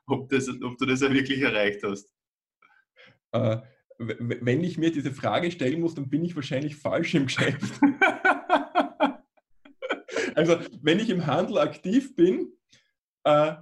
ob, 0.07 0.29
das, 0.29 0.49
ob 0.49 0.77
du 0.79 0.87
das 0.87 1.01
ja 1.01 1.13
wirklich 1.13 1.41
erreicht 1.41 1.83
hast? 1.83 2.11
Äh, 3.33 3.59
wenn 3.99 4.63
ich 4.63 4.79
mir 4.79 4.93
diese 4.93 5.11
Frage 5.11 5.51
stellen 5.51 5.81
muss, 5.81 5.95
dann 5.95 6.09
bin 6.09 6.25
ich 6.25 6.37
wahrscheinlich 6.37 6.77
falsch 6.77 7.15
im 7.15 7.27
Geschäft. 7.27 7.81
also, 10.39 10.59
wenn 10.83 11.01
ich 11.01 11.11
im 11.11 11.27
Handel 11.27 11.59
aktiv 11.59 12.15
bin, 12.15 12.53
äh, 13.25 13.55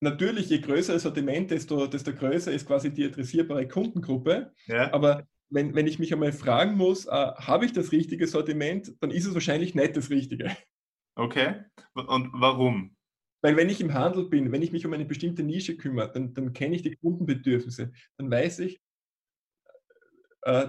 natürlich, 0.00 0.50
je 0.50 0.60
größer 0.60 0.92
das 0.92 1.02
Sortiment, 1.02 1.50
desto, 1.50 1.86
desto 1.86 2.12
größer 2.12 2.52
ist 2.52 2.66
quasi 2.66 2.92
die 2.92 3.06
adressierbare 3.06 3.66
Kundengruppe. 3.66 4.52
Ja. 4.66 4.92
Aber 4.92 5.26
wenn, 5.50 5.74
wenn 5.74 5.86
ich 5.86 5.98
mich 5.98 6.12
einmal 6.12 6.32
fragen 6.32 6.76
muss, 6.76 7.06
äh, 7.06 7.10
habe 7.10 7.64
ich 7.64 7.72
das 7.72 7.90
richtige 7.90 8.26
Sortiment, 8.26 8.94
dann 9.00 9.10
ist 9.10 9.26
es 9.26 9.34
wahrscheinlich 9.34 9.74
nicht 9.74 9.96
das 9.96 10.10
Richtige. 10.10 10.56
Okay. 11.16 11.64
Und 11.94 12.30
warum? 12.34 12.96
Weil 13.40 13.56
wenn 13.56 13.68
ich 13.68 13.80
im 13.80 13.94
Handel 13.94 14.28
bin, 14.28 14.52
wenn 14.52 14.62
ich 14.62 14.72
mich 14.72 14.84
um 14.84 14.92
eine 14.92 15.04
bestimmte 15.04 15.42
Nische 15.42 15.76
kümmere, 15.76 16.10
dann, 16.12 16.34
dann 16.34 16.52
kenne 16.52 16.76
ich 16.76 16.82
die 16.82 16.96
Kundenbedürfnisse. 16.96 17.92
Dann 18.16 18.30
weiß 18.30 18.60
ich, 18.60 18.80
äh, 20.42 20.68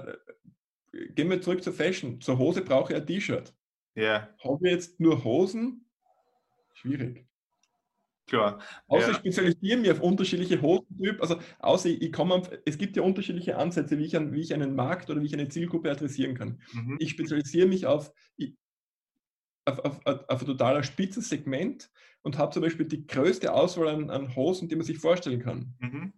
gehen 0.91 1.29
wir 1.29 1.41
zurück 1.41 1.63
zur 1.63 1.73
Fashion. 1.73 2.21
Zur 2.21 2.37
Hose 2.37 2.61
brauche 2.61 2.93
ich 2.93 2.99
ein 2.99 3.05
T-Shirt. 3.05 3.53
Ja. 3.95 4.29
Habe 4.43 4.67
ich 4.67 4.73
jetzt 4.73 4.99
nur 4.99 5.23
Hosen? 5.23 5.85
Schwierig. 6.73 7.25
Klar. 8.27 8.59
Außer 8.87 9.07
ja. 9.07 9.11
ich 9.11 9.17
spezialisiere 9.17 9.77
mich 9.77 9.91
auf 9.91 10.01
unterschiedliche 10.01 10.61
Hosentypen. 10.61 11.21
Also 11.21 11.39
außer 11.59 11.89
ich 11.89 12.11
komme, 12.11 12.41
es 12.65 12.77
gibt 12.77 12.97
ja 12.97 13.03
unterschiedliche 13.03 13.57
Ansätze, 13.57 13.97
wie 13.97 14.05
ich, 14.05 14.17
an, 14.17 14.33
wie 14.33 14.41
ich 14.41 14.53
einen 14.53 14.75
Markt 14.75 15.09
oder 15.09 15.21
wie 15.21 15.25
ich 15.25 15.33
eine 15.33 15.47
Zielgruppe 15.47 15.91
adressieren 15.91 16.35
kann. 16.35 16.61
Mhm. 16.73 16.97
Ich 16.99 17.11
spezialisiere 17.11 17.67
mich 17.67 17.85
auf, 17.85 18.11
auf, 19.65 19.79
auf, 19.79 20.01
auf 20.05 20.41
ein 20.41 20.45
totaler 20.47 20.83
spitzes 20.83 21.29
Segment 21.29 21.91
und 22.23 22.37
habe 22.39 22.51
zum 22.51 22.63
Beispiel 22.63 22.87
die 22.87 23.05
größte 23.05 23.53
Auswahl 23.53 23.89
an, 23.89 24.09
an, 24.09 24.35
Hosen, 24.35 24.69
die 24.69 24.75
man 24.75 24.85
sich 24.85 24.97
vorstellen 24.97 25.41
kann. 25.41 25.75
Mhm. 25.79 26.13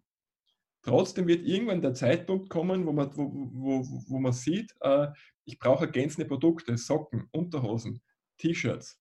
Trotzdem 0.88 1.28
wird 1.28 1.46
irgendwann 1.46 1.82
der 1.82 1.94
Zeitpunkt 1.94 2.50
kommen, 2.50 2.86
wo 2.86 2.94
man, 2.94 3.12
wo, 3.18 3.30
wo, 3.52 4.04
wo 4.08 4.20
man 4.20 4.32
sieht, 4.32 4.74
äh, 4.80 5.10
ich 5.44 5.60
brauche 5.60 5.84
ergänzende 5.84 6.26
Produkte, 6.26 6.78
Socken, 6.78 7.28
Unterhosen, 7.32 8.02
T-Shirts. 8.38 8.98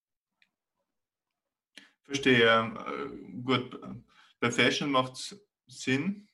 Verstehe. 2.03 2.45
Äh, 2.45 3.41
gut, 3.41 3.79
bei 4.41 4.51
Fashion 4.51 4.91
macht 4.91 5.13
es 5.13 5.41
Sinn. 5.69 6.27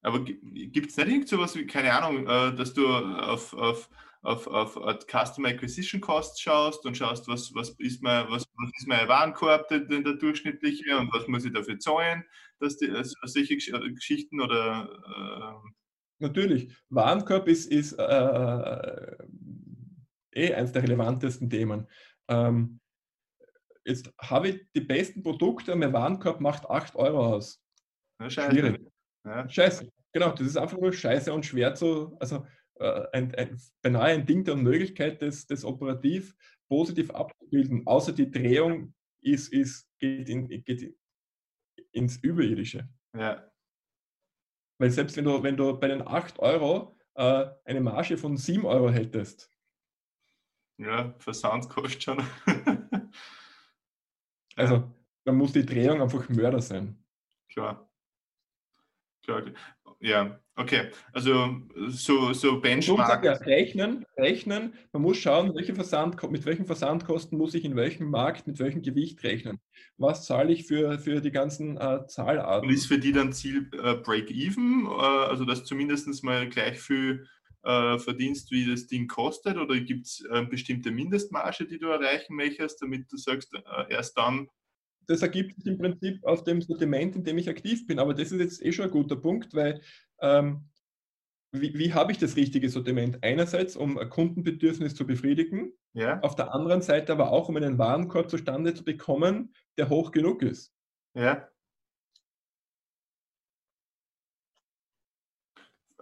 Aber 0.00 0.24
gibt 0.24 0.90
es 0.90 0.96
nicht 0.96 1.08
irgend 1.08 1.28
sowas 1.28 1.54
wie, 1.54 1.66
keine 1.66 1.92
Ahnung, 1.92 2.26
äh, 2.26 2.56
dass 2.56 2.72
du 2.72 2.88
auf, 2.88 3.52
auf, 3.52 3.90
auf, 4.22 4.46
auf 4.46 5.06
Customer 5.06 5.48
Acquisition 5.48 6.00
Costs 6.00 6.40
schaust 6.40 6.86
und 6.86 6.96
schaust, 6.96 7.28
was, 7.28 7.54
was, 7.54 7.68
ist, 7.78 8.02
mein, 8.02 8.30
was, 8.30 8.46
was 8.56 8.70
ist 8.78 8.88
mein 8.88 9.08
Warenkorb, 9.08 9.68
der, 9.68 9.80
der, 9.80 10.14
durchschnittliche 10.14 10.96
und 10.96 11.12
was 11.12 11.28
muss 11.28 11.44
ich 11.44 11.52
dafür 11.52 11.78
zahlen, 11.78 12.24
dass 12.62 12.76
die, 12.76 12.90
also 12.90 13.14
solche 13.24 13.56
Geschichten 13.56 14.40
oder. 14.40 15.62
Äh 15.64 15.70
Natürlich, 16.18 16.72
Warenkorb 16.88 17.48
ist, 17.48 17.66
ist 17.66 17.94
äh, 17.94 19.16
eh 20.34 20.54
eines 20.54 20.70
der 20.70 20.84
relevantesten 20.84 21.50
Themen. 21.50 21.88
Ähm, 22.28 22.78
jetzt 23.84 24.08
habe 24.20 24.48
ich 24.50 24.66
die 24.74 24.82
besten 24.82 25.22
Produkte, 25.24 25.74
mein 25.74 25.92
Warenkorb 25.92 26.40
macht 26.40 26.70
8 26.70 26.94
Euro 26.94 27.34
aus. 27.34 27.60
Ja, 28.20 28.30
scheiße. 28.30 28.50
Schwierig. 28.52 28.80
Ja. 29.24 29.48
Scheiße. 29.48 29.88
Genau, 30.12 30.30
das 30.30 30.46
ist 30.46 30.56
einfach 30.56 30.78
nur 30.78 30.92
scheiße 30.92 31.32
und 31.32 31.44
schwer 31.44 31.74
zu, 31.74 32.16
also 32.20 32.46
äh, 32.78 33.02
ein, 33.12 33.34
ein, 33.34 33.60
beinahe 33.82 34.12
ein 34.12 34.26
Ding 34.26 34.44
der 34.44 34.54
Unmöglichkeit, 34.54 35.20
das, 35.22 35.46
das 35.46 35.64
operativ 35.64 36.36
positiv 36.72 37.10
abzubilden, 37.10 37.86
außer 37.86 38.12
die 38.12 38.30
Drehung 38.30 38.94
ist, 39.20 39.52
ist, 39.52 39.86
geht, 39.98 40.28
in, 40.30 40.48
geht 40.48 40.94
ins 41.92 42.16
Überirdische. 42.18 42.88
Ja. 43.14 43.50
Weil 44.78 44.90
selbst 44.90 45.16
wenn 45.16 45.24
du, 45.24 45.42
wenn 45.42 45.56
du 45.56 45.78
bei 45.78 45.88
den 45.88 46.06
8 46.06 46.38
Euro 46.38 46.98
äh, 47.14 47.46
eine 47.64 47.80
Marge 47.80 48.16
von 48.16 48.36
7 48.36 48.64
Euro 48.64 48.90
hättest. 48.90 49.50
Ja, 50.78 51.14
Versand 51.18 51.68
kostet 51.68 52.02
schon. 52.02 52.24
Also, 54.56 54.92
dann 55.24 55.36
muss 55.36 55.52
die 55.52 55.64
Drehung 55.64 56.02
einfach 56.02 56.28
Mörder 56.28 56.60
sein. 56.60 57.02
Klar. 57.48 57.90
Klar. 59.22 59.44
Ja, 60.02 60.40
okay. 60.56 60.90
Also 61.12 61.62
so, 61.88 62.32
so 62.32 62.60
Benchmark. 62.60 63.24
Ja, 63.24 63.34
rechnen, 63.34 64.04
rechnen. 64.16 64.74
Man 64.92 65.02
muss 65.02 65.18
schauen, 65.18 65.54
welche 65.54 65.76
Versand, 65.76 66.20
mit 66.28 66.44
welchen 66.44 66.66
Versandkosten 66.66 67.38
muss 67.38 67.54
ich 67.54 67.64
in 67.64 67.76
welchem 67.76 68.10
Markt, 68.10 68.48
mit 68.48 68.58
welchem 68.58 68.82
Gewicht 68.82 69.22
rechnen. 69.22 69.60
Was 69.98 70.26
zahle 70.26 70.52
ich 70.52 70.66
für, 70.66 70.98
für 70.98 71.20
die 71.20 71.30
ganzen 71.30 71.76
äh, 71.76 72.04
Zahlarten? 72.08 72.68
Und 72.68 72.74
ist 72.74 72.86
für 72.86 72.98
die 72.98 73.12
dann 73.12 73.32
Ziel 73.32 73.70
äh, 73.80 73.94
Break-Even? 73.94 74.86
Äh, 74.86 74.90
also 74.90 75.44
dass 75.44 75.64
zumindest 75.64 76.24
mal 76.24 76.48
gleich 76.48 76.80
viel 76.80 77.24
äh, 77.62 77.96
verdienst, 77.98 78.50
wie 78.50 78.68
das 78.68 78.88
Ding 78.88 79.06
kostet? 79.06 79.56
Oder 79.56 79.78
gibt 79.78 80.06
es 80.06 80.24
äh, 80.32 80.44
bestimmte 80.44 80.90
Mindestmarge, 80.90 81.64
die 81.64 81.78
du 81.78 81.86
erreichen 81.86 82.34
möchtest, 82.34 82.82
damit 82.82 83.10
du 83.12 83.16
sagst, 83.16 83.54
äh, 83.54 83.60
erst 83.88 84.18
dann? 84.18 84.48
Das 85.06 85.22
ergibt 85.22 85.56
sich 85.56 85.66
im 85.66 85.78
Prinzip 85.78 86.24
aus 86.24 86.44
dem 86.44 86.60
Sortiment, 86.62 87.16
in 87.16 87.24
dem 87.24 87.38
ich 87.38 87.48
aktiv 87.48 87.86
bin. 87.86 87.98
Aber 87.98 88.14
das 88.14 88.32
ist 88.32 88.40
jetzt 88.40 88.64
eh 88.64 88.72
schon 88.72 88.86
ein 88.86 88.90
guter 88.90 89.16
Punkt, 89.16 89.54
weil 89.54 89.80
ähm, 90.20 90.68
wie, 91.52 91.78
wie 91.78 91.92
habe 91.92 92.12
ich 92.12 92.18
das 92.18 92.36
richtige 92.36 92.68
Sortiment? 92.68 93.18
Einerseits, 93.22 93.76
um 93.76 93.98
ein 93.98 94.08
Kundenbedürfnis 94.08 94.94
zu 94.94 95.06
befriedigen, 95.06 95.72
ja. 95.92 96.18
auf 96.20 96.34
der 96.34 96.54
anderen 96.54 96.80
Seite 96.80 97.12
aber 97.12 97.30
auch, 97.30 97.48
um 97.48 97.56
einen 97.56 97.78
Warenkorb 97.78 98.30
zustande 98.30 98.72
zu 98.74 98.84
bekommen, 98.84 99.54
der 99.76 99.90
hoch 99.90 100.12
genug 100.12 100.42
ist. 100.42 100.72
Ja. 101.14 101.46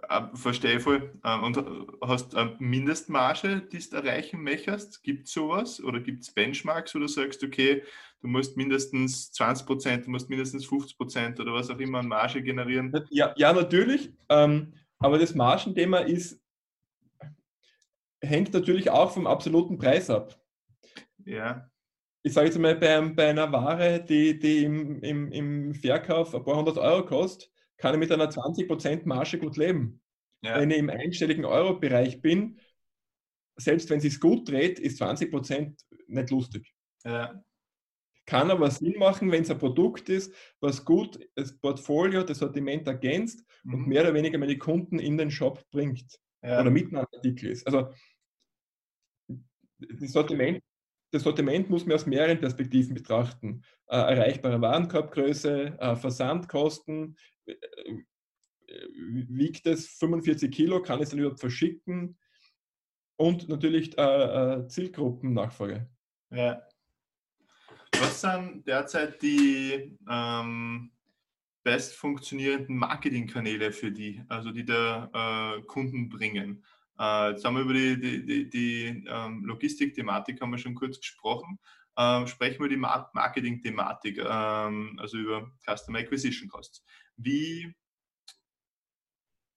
verstehe 0.33 0.77
ich 0.77 0.83
voll. 0.83 1.13
Ähm, 1.23 1.43
und 1.43 1.63
hast 2.01 2.35
eine 2.35 2.55
Mindestmarge, 2.59 3.61
die 3.61 3.79
du 3.79 3.95
erreichen 3.95 4.43
möchtest? 4.43 5.03
Gibt 5.03 5.27
es 5.27 5.33
sowas? 5.33 5.81
Oder 5.81 5.99
gibt 5.99 6.23
es 6.23 6.31
Benchmarks, 6.33 6.93
wo 6.95 6.99
du 6.99 7.07
sagst, 7.07 7.43
okay, 7.43 7.83
du 8.21 8.27
musst 8.27 8.57
mindestens 8.57 9.31
20 9.31 9.65
Prozent, 9.65 10.05
du 10.05 10.11
musst 10.11 10.29
mindestens 10.29 10.65
50 10.65 10.97
Prozent 10.97 11.39
oder 11.39 11.53
was 11.53 11.69
auch 11.69 11.79
immer 11.79 11.99
an 11.99 12.07
Marge 12.07 12.41
generieren? 12.41 12.93
Ja, 13.09 13.33
ja 13.37 13.53
natürlich. 13.53 14.11
Ähm, 14.29 14.73
aber 14.99 15.17
das 15.17 15.33
Margenthema 15.33 15.99
ist, 15.99 16.39
hängt 18.21 18.53
natürlich 18.53 18.89
auch 18.89 19.11
vom 19.11 19.27
absoluten 19.27 19.77
Preis 19.77 20.09
ab. 20.09 20.39
Ja. 21.25 21.67
Ich 22.23 22.33
sage 22.33 22.47
jetzt 22.47 22.59
mal, 22.59 22.75
bei, 22.75 23.01
bei 23.01 23.29
einer 23.29 23.51
Ware, 23.51 24.03
die, 24.03 24.37
die 24.37 24.63
im, 24.63 25.01
im, 25.01 25.31
im 25.31 25.73
Verkauf 25.73 26.35
ein 26.35 26.43
paar 26.43 26.57
hundert 26.57 26.77
Euro 26.77 27.03
kostet, 27.03 27.51
kann 27.77 27.95
ich 27.95 27.99
mit 27.99 28.11
einer 28.11 28.29
20% 28.29 29.01
Marge 29.05 29.39
gut 29.39 29.57
leben. 29.57 30.00
Ja. 30.43 30.59
Wenn 30.59 30.71
ich 30.71 30.77
im 30.77 30.89
einstelligen 30.89 31.45
Euro-Bereich 31.45 32.21
bin, 32.21 32.59
selbst 33.57 33.89
wenn 33.89 33.97
es 33.97 34.03
sich 34.03 34.19
gut 34.19 34.49
dreht, 34.49 34.79
ist 34.79 35.01
20% 35.01 35.75
nicht 36.07 36.29
lustig. 36.31 36.73
Ja. 37.03 37.43
Kann 38.25 38.51
aber 38.51 38.71
Sinn 38.71 38.97
machen, 38.97 39.31
wenn 39.31 39.43
es 39.43 39.51
ein 39.51 39.57
Produkt 39.57 40.09
ist, 40.09 40.33
was 40.59 40.85
gut 40.85 41.19
das 41.35 41.57
Portfolio, 41.57 42.23
das 42.23 42.39
Sortiment 42.39 42.87
ergänzt 42.87 43.43
mhm. 43.63 43.73
und 43.73 43.87
mehr 43.87 44.03
oder 44.03 44.13
weniger 44.13 44.37
meine 44.37 44.57
Kunden 44.57 44.99
in 44.99 45.17
den 45.17 45.31
Shop 45.31 45.63
bringt 45.71 46.19
ja. 46.43 46.61
oder 46.61 46.71
mit 46.71 46.87
einem 46.87 47.05
Artikel 47.11 47.49
ist. 47.49 47.65
Also 47.67 47.91
das 49.77 50.11
Sortiment, 50.11 50.61
das 51.11 51.23
Sortiment 51.23 51.69
muss 51.69 51.85
man 51.85 51.95
aus 51.95 52.05
mehreren 52.05 52.39
Perspektiven 52.39 52.93
betrachten. 52.93 53.63
Äh, 53.87 53.97
erreichbare 53.97 54.61
Warenkorbgröße, 54.61 55.77
äh, 55.79 55.95
Versandkosten, 55.95 57.17
äh, 57.45 57.55
wiegt 58.95 59.65
es 59.67 59.87
45 59.87 60.51
Kilo, 60.51 60.81
kann 60.81 61.01
es 61.01 61.09
dann 61.09 61.19
überhaupt 61.19 61.39
verschicken 61.39 62.17
und 63.17 63.49
natürlich 63.49 63.97
äh, 63.97 64.01
äh, 64.01 64.67
Zielgruppennachfrage. 64.67 65.89
Ja. 66.31 66.61
Was 67.99 68.21
sind 68.21 68.65
derzeit 68.65 69.21
die 69.21 69.97
ähm, 70.09 70.91
best 71.63 71.95
funktionierenden 71.95 72.77
Marketingkanäle 72.77 73.71
für 73.71 73.91
die, 73.91 74.23
also 74.27 74.51
die 74.51 74.65
der 74.65 75.09
äh, 75.13 75.61
Kunden 75.63 76.09
bringen? 76.09 76.63
Äh, 76.99 77.31
jetzt 77.31 77.45
haben 77.45 77.55
wir 77.55 77.63
über 77.63 77.73
die, 77.73 77.99
die, 77.99 78.25
die, 78.25 78.49
die 78.49 79.05
ähm, 79.07 79.43
Logistik-Thematik 79.45 80.41
haben 80.41 80.51
wir 80.51 80.57
schon 80.57 80.75
kurz 80.75 80.97
gesprochen. 80.97 81.59
Ähm, 81.97 82.25
sprechen 82.25 82.63
wir 82.63 82.69
die 82.69 82.77
Marketing-Thematik, 82.77 84.17
ähm, 84.17 84.97
also 84.99 85.17
über 85.17 85.51
Customer 85.63 85.99
Acquisition 85.99 86.49
Costs. 86.49 86.83
Wie 87.17 87.75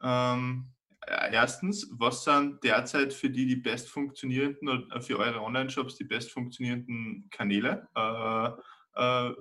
ähm, 0.04 0.74
erstens, 1.06 1.90
was 1.98 2.24
sind 2.24 2.62
derzeit 2.62 3.12
für 3.12 3.30
die 3.30 3.46
die 3.46 3.56
best 3.56 3.88
funktionierenden 3.88 4.68
oder 4.68 5.00
für 5.00 5.18
eure 5.18 5.40
Online-Shops 5.40 5.96
die 5.96 6.04
best 6.04 6.30
funktionierenden 6.30 7.28
Kanäle 7.30 7.88
äh, 7.96 8.48
äh, 8.94 9.32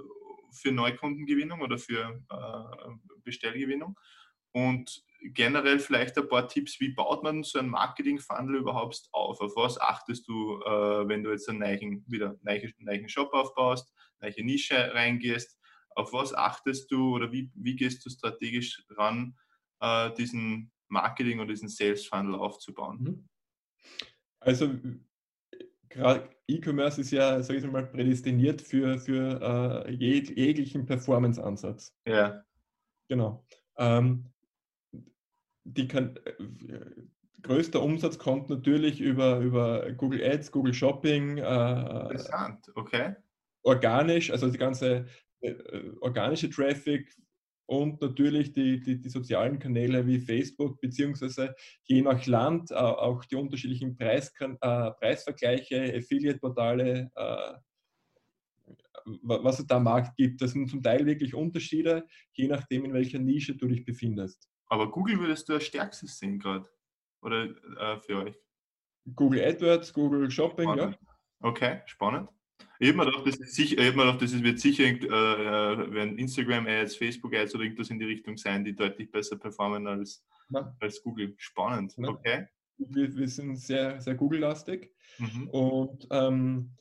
für 0.51 0.71
Neukundengewinnung 0.71 1.61
oder 1.61 1.77
für 1.77 2.23
äh, 2.29 2.89
Bestellgewinnung? 3.23 3.97
Und 4.51 5.03
generell 5.23 5.79
vielleicht 5.79 6.17
ein 6.17 6.27
paar 6.27 6.47
Tipps, 6.47 6.79
wie 6.79 6.93
baut 6.93 7.23
man 7.23 7.43
so 7.43 7.59
einen 7.59 7.69
Marketing-Funnel 7.69 8.57
überhaupt 8.57 9.07
auf? 9.11 9.41
Auf 9.41 9.55
was 9.55 9.79
achtest 9.79 10.27
du, 10.27 10.61
äh, 10.61 11.07
wenn 11.07 11.23
du 11.23 11.31
jetzt 11.31 11.49
einen 11.49 11.59
neuen, 11.59 12.05
wieder 12.07 12.37
einen 12.45 12.73
neuen 12.79 13.09
Shop 13.09 13.33
aufbaust, 13.33 13.91
eine 14.19 14.31
neue 14.31 14.45
Nische 14.45 14.93
reingehst? 14.93 15.59
Auf 15.95 16.13
was 16.13 16.33
achtest 16.33 16.91
du 16.91 17.15
oder 17.15 17.31
wie, 17.31 17.51
wie 17.55 17.75
gehst 17.75 18.05
du 18.05 18.09
strategisch 18.09 18.83
ran, 18.91 19.35
äh, 19.79 20.11
diesen 20.15 20.71
Marketing- 20.89 21.39
und 21.39 21.47
diesen 21.47 21.69
Sales-Funnel 21.69 22.35
aufzubauen? 22.35 22.99
Mhm. 23.01 23.29
Also 24.39 24.69
gerade 25.89 26.29
E-Commerce 26.47 27.01
ist 27.01 27.11
ja, 27.11 27.41
sage 27.41 27.59
ich 27.59 27.65
mal, 27.65 27.85
prädestiniert 27.85 28.61
für, 28.61 28.99
für 28.99 29.85
äh, 29.87 29.91
jeg 29.93 30.29
jeglichen 30.29 30.85
Performance-Ansatz. 30.85 31.95
Ja. 32.05 32.43
Genau. 33.07 33.45
Ähm, 33.77 34.31
die 35.63 35.87
kann, 35.87 36.17
äh, 36.17 36.79
größter 37.41 37.81
Umsatz 37.81 38.17
kommt 38.17 38.49
natürlich 38.49 38.99
über, 38.99 39.39
über 39.39 39.91
Google 39.93 40.23
Ads, 40.23 40.51
Google 40.51 40.73
Shopping. 40.73 41.37
Äh, 41.37 42.01
Interessant, 42.01 42.71
okay. 42.75 43.15
Organisch, 43.63 44.29
also 44.29 44.49
die 44.49 44.57
ganze 44.57 45.05
äh, 45.41 45.55
organische 46.01 46.49
Traffic 46.49 47.15
und 47.73 48.01
natürlich 48.01 48.53
die, 48.53 48.79
die, 48.79 49.01
die, 49.01 49.09
sozialen 49.09 49.57
Kanäle 49.57 50.05
wie 50.05 50.19
Facebook, 50.19 50.79
beziehungsweise 50.79 51.55
je 51.83 52.01
nach 52.03 52.23
Land 52.27 52.69
äh, 52.69 52.75
auch 52.75 53.25
die 53.25 53.35
unterschiedlichen 53.35 53.97
Preis, 53.97 54.31
äh, 54.39 54.91
Preisvergleiche, 54.91 55.93
Affiliate-Portale, 55.95 57.11
äh, 57.15 57.53
was 59.23 59.59
es 59.59 59.65
da 59.65 59.77
am 59.77 59.85
Markt 59.85 60.15
gibt. 60.15 60.41
Das 60.41 60.51
sind 60.51 60.69
zum 60.69 60.83
Teil 60.83 61.05
wirklich 61.05 61.33
Unterschiede, 61.33 62.05
je 62.33 62.47
nachdem, 62.47 62.85
in 62.85 62.93
welcher 62.93 63.19
Nische 63.19 63.55
du 63.55 63.67
dich 63.67 63.83
befindest. 63.83 64.47
Aber 64.67 64.91
Google 64.91 65.19
würdest 65.19 65.49
du 65.49 65.53
als 65.53 65.65
stärkstes 65.65 66.19
sehen 66.19 66.37
gerade? 66.37 66.69
Oder 67.21 67.45
äh, 67.45 67.99
für 67.99 68.23
euch? 68.23 68.35
Google 69.15 69.43
AdWords, 69.43 69.91
Google 69.93 70.29
Shopping, 70.29 70.69
spannend. 70.71 70.97
ja. 71.01 71.47
Okay, 71.49 71.81
spannend. 71.87 72.29
Ich 72.79 72.89
habe 72.89 72.97
mir 72.97 73.05
gedacht, 73.05 73.27
das, 73.27 73.37
ist 73.37 73.55
sicher, 73.55 73.77
ich 73.77 73.95
mir 73.95 74.05
gedacht, 74.05 74.21
das 74.21 74.43
wird 74.43 74.59
sicher 74.59 74.83
äh, 74.83 74.95
äh 74.95 75.93
werden 75.93 76.17
Instagram-Ads, 76.17 76.97
Facebook-Ads 76.97 77.55
oder 77.55 77.63
irgendwas 77.63 77.89
in 77.89 77.99
die 77.99 78.05
Richtung 78.05 78.35
sein, 78.37 78.63
die 78.65 78.75
deutlich 78.75 79.11
besser 79.11 79.37
performen 79.37 79.87
als, 79.87 80.25
als 80.79 81.01
Google. 81.01 81.33
Spannend. 81.37 81.93
Ja. 81.97 82.09
Okay. 82.09 82.47
Wir, 82.77 83.15
wir, 83.15 83.27
sind 83.27 83.55
sehr, 83.57 84.01
sehr 84.01 84.15
Google-lastig. 84.15 84.91
Mhm. 85.19 85.47
Und 85.49 86.07
ähm, 86.11 86.75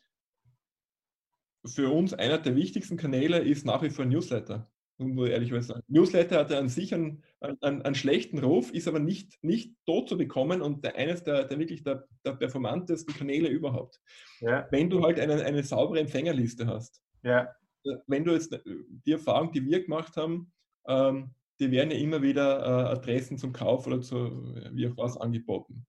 für 1.64 1.92
uns 1.92 2.14
einer 2.14 2.38
der 2.38 2.56
wichtigsten 2.56 2.96
Kanäle 2.96 3.38
ist 3.38 3.64
nach 3.64 3.82
wie 3.82 3.90
vor 3.90 4.04
Newsletter 4.04 4.68
muss 4.98 5.28
ich 5.28 5.33
ehrlich 5.33 5.66
sagen. 5.66 5.83
Newsletter 5.88 6.40
hat 6.40 6.50
ja 6.50 6.59
an 6.59 6.68
sich 6.68 6.94
einen, 6.94 7.22
einen, 7.40 7.83
einen, 7.83 7.94
schlechten 7.94 8.38
Ruf, 8.38 8.72
ist 8.72 8.88
aber 8.88 8.98
nicht, 8.98 9.42
nicht 9.42 9.74
tot 9.87 10.09
zu 10.09 10.16
bekommen 10.16 10.62
und 10.62 10.85
der, 10.85 10.96
eines 10.96 11.22
der, 11.24 11.44
der 11.44 11.59
wirklich 11.59 11.83
der, 11.83 12.07
der 12.24 12.33
performantesten 12.33 13.14
Kanäle 13.14 13.48
überhaupt. 13.48 14.00
Ja. 14.40 14.66
Wenn 14.70 14.90
du 14.90 15.02
halt 15.02 15.18
eine, 15.18 15.42
eine 15.44 15.62
saubere 15.62 16.00
Empfängerliste 16.00 16.66
hast. 16.66 17.02
Ja. 17.22 17.48
Wenn 18.07 18.24
du 18.24 18.33
jetzt 18.33 18.57
die 18.64 19.12
Erfahrung, 19.12 19.52
die 19.52 19.64
wir 19.64 19.83
gemacht 19.83 20.16
haben, 20.16 20.52
ähm, 20.87 21.35
die 21.59 21.70
werden 21.70 21.90
ja 21.90 21.98
immer 21.98 22.22
wieder 22.22 22.61
äh, 22.61 22.92
Adressen 22.92 23.38
zum 23.38 23.52
Kauf 23.52 23.87
oder 23.87 24.00
zu 24.00 24.55
wie 24.72 24.88
auch 24.88 24.96
was 24.96 25.16
angeboten. 25.16 25.87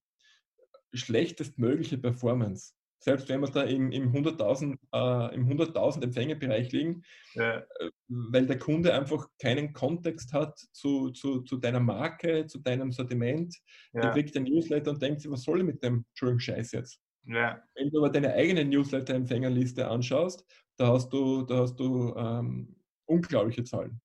Schlechtestmögliche 0.93 1.97
Performance 1.97 2.73
selbst 3.03 3.27
wenn 3.27 3.41
wir 3.41 3.49
da 3.49 3.63
im, 3.63 3.91
im 3.91 4.13
100.000 4.13 4.77
äh, 4.93 5.35
100 5.35 6.03
Empfängerbereich 6.03 6.71
liegen, 6.71 7.03
ja. 7.33 7.57
Äh, 7.57 7.91
weil 8.07 8.45
der 8.45 8.57
Kunde 8.57 8.93
einfach 8.93 9.27
keinen 9.41 9.73
Kontext 9.73 10.31
hat 10.31 10.57
zu, 10.71 11.09
zu, 11.11 11.41
zu 11.41 11.57
deiner 11.57 11.81
Marke, 11.81 12.45
zu 12.45 12.59
deinem 12.59 12.93
Sortiment. 12.93 13.53
Ja. 13.91 14.01
Der 14.01 14.11
kriegt 14.11 14.37
ein 14.37 14.43
Newsletter 14.43 14.91
und 14.91 15.01
denkt 15.01 15.19
sich, 15.19 15.29
was 15.29 15.43
soll 15.43 15.59
ich 15.59 15.65
mit 15.65 15.83
dem 15.83 16.05
Entschuldigung 16.09 16.39
Scheiß 16.39 16.71
jetzt? 16.71 17.01
Ja. 17.25 17.61
Wenn 17.75 17.89
du 17.89 17.99
aber 17.99 18.09
deine 18.09 18.33
eigene 18.33 18.63
Newsletter-Empfängerliste 18.63 19.85
anschaust, 19.87 20.45
da 20.77 20.87
hast 20.87 21.09
du, 21.11 21.43
da 21.43 21.59
hast 21.59 21.75
du 21.75 22.13
ähm, 22.15 22.75
unglaubliche 23.05 23.65
Zahlen. 23.65 23.99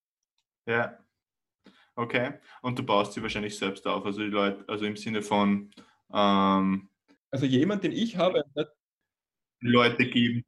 Ja. 0.67 0.99
Okay. 1.95 2.35
Und 2.63 2.79
du 2.79 2.83
baust 2.83 3.13
sie 3.13 3.23
wahrscheinlich 3.23 3.57
selbst 3.57 3.87
auf, 3.87 4.05
also 4.05 4.21
die 4.21 4.27
Leute, 4.27 4.65
also 4.67 4.85
im 4.85 4.97
Sinne 4.97 5.23
von 5.23 5.71
ähm 6.13 6.89
also 7.31 7.45
jemand, 7.45 7.85
den 7.85 7.93
ich 7.93 8.17
habe, 8.17 8.43
Leute 9.61 10.09
geben. 10.09 10.44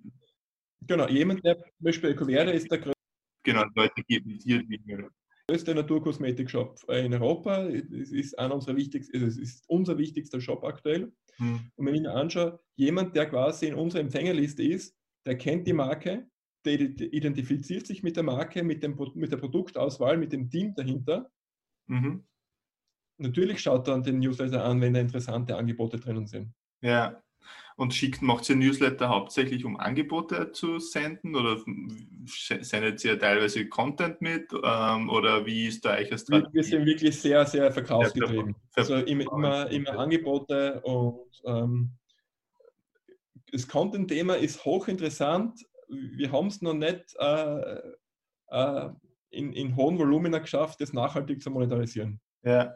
Genau, 0.87 1.09
jemand, 1.09 1.45
der 1.45 1.57
zum 1.57 1.85
Beispiel 1.85 2.15
Covera 2.15 2.51
ist 2.51 2.71
der 2.71 2.79
größte. 2.79 3.01
Genau, 3.43 3.65
Leute 3.75 4.03
geben 4.07 4.39
hier 4.43 4.63
Dinge. 4.63 5.09
größte 5.49 5.75
Naturkosmetik-Shop 5.75 6.79
in 6.89 7.15
Europa. 7.15 7.65
Es 7.69 8.13
ist, 8.13 8.39
einer 8.39 8.55
unserer 8.55 8.77
wichtigsten, 8.77 9.17
also 9.17 9.27
es 9.27 9.39
ist 9.39 9.65
unser 9.69 9.99
wichtigster 9.99 10.41
Shop 10.41 10.65
aktuell. 10.65 11.13
Hm. 11.37 11.71
Und 11.75 11.87
wenn 11.87 11.95
ich 11.95 12.03
mir 12.03 12.15
anschaue, 12.15 12.61
jemand, 12.77 13.17
der 13.17 13.27
quasi 13.27 13.67
in 13.67 13.75
unserer 13.75 14.01
Empfängerliste 14.01 14.63
ist, 14.63 14.95
der 15.27 15.37
kennt 15.37 15.67
die 15.67 15.73
Marke, 15.73 16.27
der 16.65 16.81
identifiziert 16.81 17.87
sich 17.87 18.03
mit 18.03 18.17
der 18.17 18.23
Marke, 18.23 18.63
mit, 18.63 18.83
dem, 18.83 18.99
mit 19.15 19.33
der 19.33 19.39
Produktauswahl, 19.39 20.19
mit 20.19 20.33
dem 20.33 20.51
Team 20.51 20.75
dahinter. 20.75 21.31
Mhm. 21.87 22.27
Natürlich 23.19 23.61
schaut 23.61 23.89
er 23.89 24.01
den 24.01 24.19
Newsletter 24.19 24.65
an, 24.65 24.81
wenn 24.81 24.95
da 24.95 25.01
interessante 25.01 25.57
Angebote 25.57 25.99
drinnen 25.99 26.27
sind. 26.27 26.55
Ja, 26.83 27.23
und 27.77 27.95
schickt, 27.95 28.21
macht 28.21 28.49
ihr 28.51 28.57
Newsletter 28.57 29.09
hauptsächlich, 29.09 29.65
um 29.65 29.79
Angebote 29.79 30.53
zu 30.53 30.79
senden 30.79 31.35
oder 31.35 31.59
sendet 32.27 33.03
ihr 33.05 33.19
teilweise 33.19 33.67
Content 33.69 34.21
mit 34.21 34.53
ähm, 34.53 35.09
oder 35.09 35.47
wie 35.47 35.67
ist 35.67 35.85
da 35.85 35.93
eigentlich 35.93 36.21
Strategie? 36.21 36.53
Wir 36.53 36.65
sind 36.65 36.87
wirklich 36.87 37.19
sehr, 37.19 37.47
sehr 37.47 37.73
verkaufsgetrieben. 37.73 38.55
Also 38.75 38.97
immer, 38.97 39.33
immer, 39.33 39.71
immer 39.71 39.99
Angebote 39.99 40.81
und 40.83 41.31
ähm, 41.47 41.93
das 43.51 43.67
Content-Thema 43.67 44.35
ist 44.37 44.65
hochinteressant. 44.65 45.67
Wir 45.89 46.31
haben 46.31 46.49
es 46.49 46.63
noch 46.63 46.75
nicht 46.75 47.17
äh, 47.19 47.81
äh, 48.49 48.91
in, 49.31 49.53
in 49.53 49.77
hohen 49.77 49.99
Volumina 49.99 50.39
geschafft, 50.39 50.81
das 50.81 50.93
nachhaltig 50.93 51.43
zu 51.43 51.51
monetarisieren. 51.51 52.21
Ja. 52.43 52.75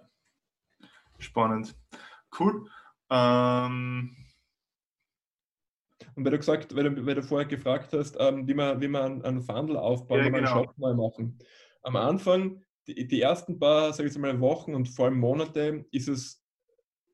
Spannend. 1.19 1.77
Cool. 2.39 2.69
Ähm, 3.11 4.17
und 6.15 6.25
weil 6.25 6.33
du 6.33 6.39
gesagt, 6.39 6.75
weil 6.75 6.85
du, 6.85 7.07
weil 7.07 7.15
du 7.15 7.23
vorher 7.23 7.49
gefragt 7.49 7.93
hast, 7.93 8.17
ähm, 8.21 8.47
wie 8.47 8.55
man, 8.55 8.81
wie 8.81 8.89
man 8.89 9.23
einen 9.23 9.43
Funnel 9.43 9.77
aufbauen, 9.77 10.21
ja, 10.21 10.27
wie 10.27 10.31
man 10.31 10.45
genau. 10.45 10.57
einen 10.57 10.65
Shop 10.65 10.79
neu 10.79 10.95
machen. 10.95 11.39
Am 11.83 11.97
Anfang, 11.97 12.63
die, 12.87 13.07
die 13.07 13.21
ersten 13.21 13.59
paar, 13.59 13.93
sage 13.93 14.09
ich 14.09 14.19
mal, 14.19 14.41
Wochen 14.41 14.75
und 14.75 14.89
vor 14.89 15.07
allem 15.07 15.19
Monate, 15.19 15.85
ist 15.91 16.09
es, 16.09 16.45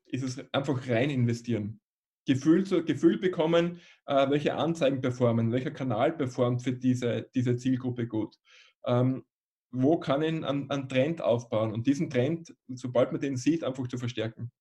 ist 0.05 0.23
es 0.23 0.53
einfach 0.53 0.87
rein 0.87 1.09
investieren. 1.09 1.79
Gefühl, 2.27 2.65
zu, 2.65 2.83
Gefühl 2.83 3.17
bekommen, 3.17 3.79
äh, 4.05 4.29
welche 4.29 4.55
Anzeigen 4.55 5.01
performen, 5.01 5.51
welcher 5.51 5.71
Kanal 5.71 6.13
performt 6.13 6.61
für 6.61 6.73
diese, 6.73 7.29
diese 7.33 7.57
Zielgruppe 7.57 8.07
gut. 8.07 8.37
Ähm, 8.85 9.25
wo 9.71 9.97
kann 9.99 10.21
ich 10.21 10.29
einen, 10.29 10.69
einen 10.69 10.89
Trend 10.89 11.21
aufbauen 11.21 11.71
und 11.71 11.87
diesen 11.87 12.09
Trend, 12.09 12.53
sobald 12.67 13.11
man 13.11 13.21
den 13.21 13.37
sieht, 13.37 13.63
einfach 13.63 13.87
zu 13.87 13.97
verstärken. 13.97 14.51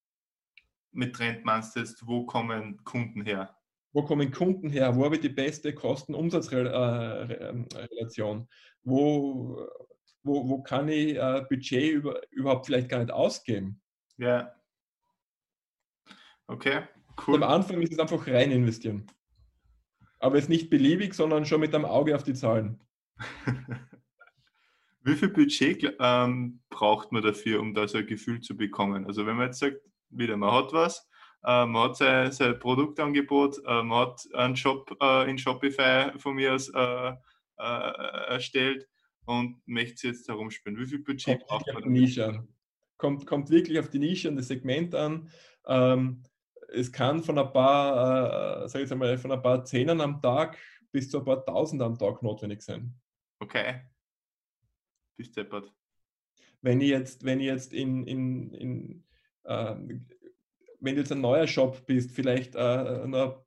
Mit 0.93 1.15
Trend 1.15 1.45
meinst 1.45 1.77
du 1.77 1.81
jetzt, 1.81 2.07
wo 2.07 2.25
kommen 2.25 2.83
Kunden 2.85 3.25
her? 3.25 3.60
Wo 3.93 4.05
kommen 4.05 4.31
Kunden 4.31 4.71
her? 4.71 4.95
Wo 4.95 5.05
habe 5.05 5.17
ich 5.17 5.21
die 5.21 5.29
beste 5.29 5.75
Kosten-Umsatz-Relation? 5.75 8.49
Wo, 8.83 9.69
wo, 10.23 10.49
wo 10.49 10.63
kann 10.63 10.89
ich 10.89 11.17
äh, 11.17 11.45
Budget 11.49 11.93
über, 11.93 12.21
überhaupt 12.31 12.67
vielleicht 12.67 12.89
gar 12.89 13.01
nicht 13.01 13.11
ausgeben? 13.11 13.83
Ja. 14.17 14.55
Okay, 16.47 16.83
cool. 17.27 17.35
Und 17.37 17.43
am 17.43 17.51
Anfang 17.51 17.83
ist 17.83 17.93
es 17.93 17.99
einfach 17.99 18.27
rein 18.27 18.53
investieren. 18.53 19.07
Aber 20.19 20.37
es 20.37 20.45
ist 20.45 20.51
nicht 20.51 20.71
beliebig, 20.71 21.15
sondern 21.15 21.47
schon 21.47 21.61
mit 21.61 21.75
einem 21.75 21.87
Auge 21.87 22.15
auf 22.15 22.23
die 22.23 22.35
Zahlen. 22.35 22.81
Wie 25.03 25.15
viel 25.15 25.31
Budget 25.31 25.97
ähm, 25.99 26.61
braucht 26.69 27.11
man 27.11 27.23
dafür, 27.23 27.61
um 27.61 27.73
da 27.73 27.89
so 27.89 27.97
ein 27.99 28.07
Gefühl 28.07 28.41
zu 28.41 28.57
bekommen? 28.57 29.07
Also 29.07 29.27
wenn 29.27 29.37
man 29.37 29.47
jetzt 29.47 29.59
sagt, 29.59 29.81
wieder, 30.11 30.37
man 30.37 30.53
hat 30.53 30.73
was, 30.73 30.99
äh, 30.99 31.10
man 31.43 31.77
hat 31.77 31.97
sein, 31.97 32.33
sein 32.33 32.59
Produktangebot, 32.59 33.59
äh, 33.67 33.83
man 33.83 34.07
hat 34.07 34.29
einen 34.35 34.57
Shop 34.57 34.95
äh, 35.01 35.31
in 35.31 35.39
Shopify 35.39 36.19
von 36.19 36.35
mir 36.35 36.55
aus 36.55 36.69
äh, 36.69 37.13
äh, 37.59 38.27
erstellt 38.29 38.89
und 39.25 39.61
möchte 39.67 39.95
es 39.95 40.03
jetzt 40.03 40.29
herumspielen. 40.29 40.79
Wie 40.79 40.87
viel 40.87 41.01
Budget 41.01 41.47
kommt 41.47 41.65
braucht 41.65 41.73
man? 41.73 41.93
Nische 41.93 42.47
Kommt, 42.97 43.27
kommt 43.27 43.49
wirklich 43.49 43.79
auf 43.79 43.89
die 43.89 43.99
Nische 43.99 44.29
und 44.29 44.37
das 44.37 44.49
Segment 44.49 44.95
an. 44.95 45.31
Ähm, 45.67 46.23
es 46.69 46.93
kann 46.93 47.23
von 47.23 47.39
ein 47.39 47.51
paar, 47.51 48.65
äh, 48.65 48.69
sag 48.69 48.83
ich 48.83 48.95
mal, 48.95 49.17
von 49.17 49.33
ein 49.33 49.43
paar 49.43 49.65
Zehnern 49.65 50.03
am 50.03 50.21
Tag 50.21 50.59
bis 50.93 51.09
zu 51.09 51.19
ein 51.19 51.25
paar 51.25 51.45
Tausend 51.45 51.81
am 51.81 51.97
Tag 51.99 52.23
notwendig 52.23 52.61
sein. 52.61 52.95
Okay 53.39 53.81
bist 55.21 55.37
deppert. 55.37 55.71
Wenn 56.63 56.81
ich 56.81 56.89
jetzt, 56.89 57.25
wenn 57.25 57.41
ich 57.41 57.47
jetzt 57.47 57.75
in, 57.75 58.07
in, 58.07 58.55
in 58.55 59.05
äh, 59.45 59.77
wenn 60.81 60.95
du 60.95 61.01
jetzt 61.01 61.13
ein 61.13 61.21
neuer 61.21 61.47
Shop 61.47 61.87
bist, 61.87 62.11
vielleicht 62.11 62.55
äh, 62.55 63.07
noch, 63.07 63.45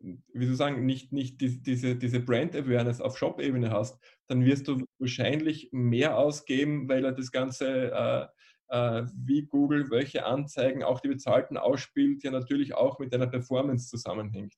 wie 0.00 0.44
soll 0.44 0.52
ich 0.52 0.58
sagen, 0.58 0.86
nicht, 0.86 1.12
nicht 1.12 1.40
die, 1.40 1.62
diese, 1.62 1.96
diese 1.96 2.20
Brand 2.20 2.56
Awareness 2.56 3.00
auf 3.00 3.18
Shop-Ebene 3.18 3.70
hast, 3.70 3.98
dann 4.26 4.44
wirst 4.44 4.68
du 4.68 4.84
wahrscheinlich 4.98 5.68
mehr 5.72 6.16
ausgeben, 6.16 6.88
weil 6.88 7.04
er 7.04 7.12
das 7.12 7.30
Ganze 7.30 7.92
äh, 7.92 8.26
äh, 8.70 9.06
wie 9.14 9.46
Google, 9.46 9.90
welche 9.90 10.24
Anzeigen, 10.24 10.82
auch 10.82 11.00
die 11.00 11.08
bezahlten 11.08 11.56
ausspielt, 11.56 12.22
ja 12.22 12.30
natürlich 12.30 12.74
auch 12.74 12.98
mit 12.98 13.12
deiner 13.12 13.26
Performance 13.26 13.88
zusammenhängt. 13.88 14.54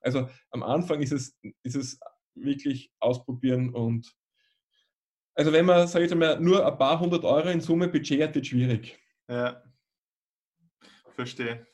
Also 0.00 0.28
am 0.50 0.62
Anfang 0.62 1.02
ist 1.02 1.12
es, 1.12 1.38
ist 1.62 1.76
es 1.76 2.00
wirklich 2.34 2.90
ausprobieren 3.00 3.70
und 3.74 4.12
also 5.34 5.52
wenn 5.52 5.64
man, 5.64 5.86
sage 5.86 6.04
ich 6.04 6.14
mal, 6.14 6.40
nur 6.40 6.66
ein 6.66 6.76
paar 6.76 6.98
hundert 7.00 7.24
Euro 7.24 7.48
in 7.48 7.60
Summe 7.60 7.88
Budget 7.88 8.20
hat, 8.22 8.34
wird 8.34 8.46
schwierig. 8.46 8.98
Ja, 9.28 9.62
verstehe. 11.14 11.66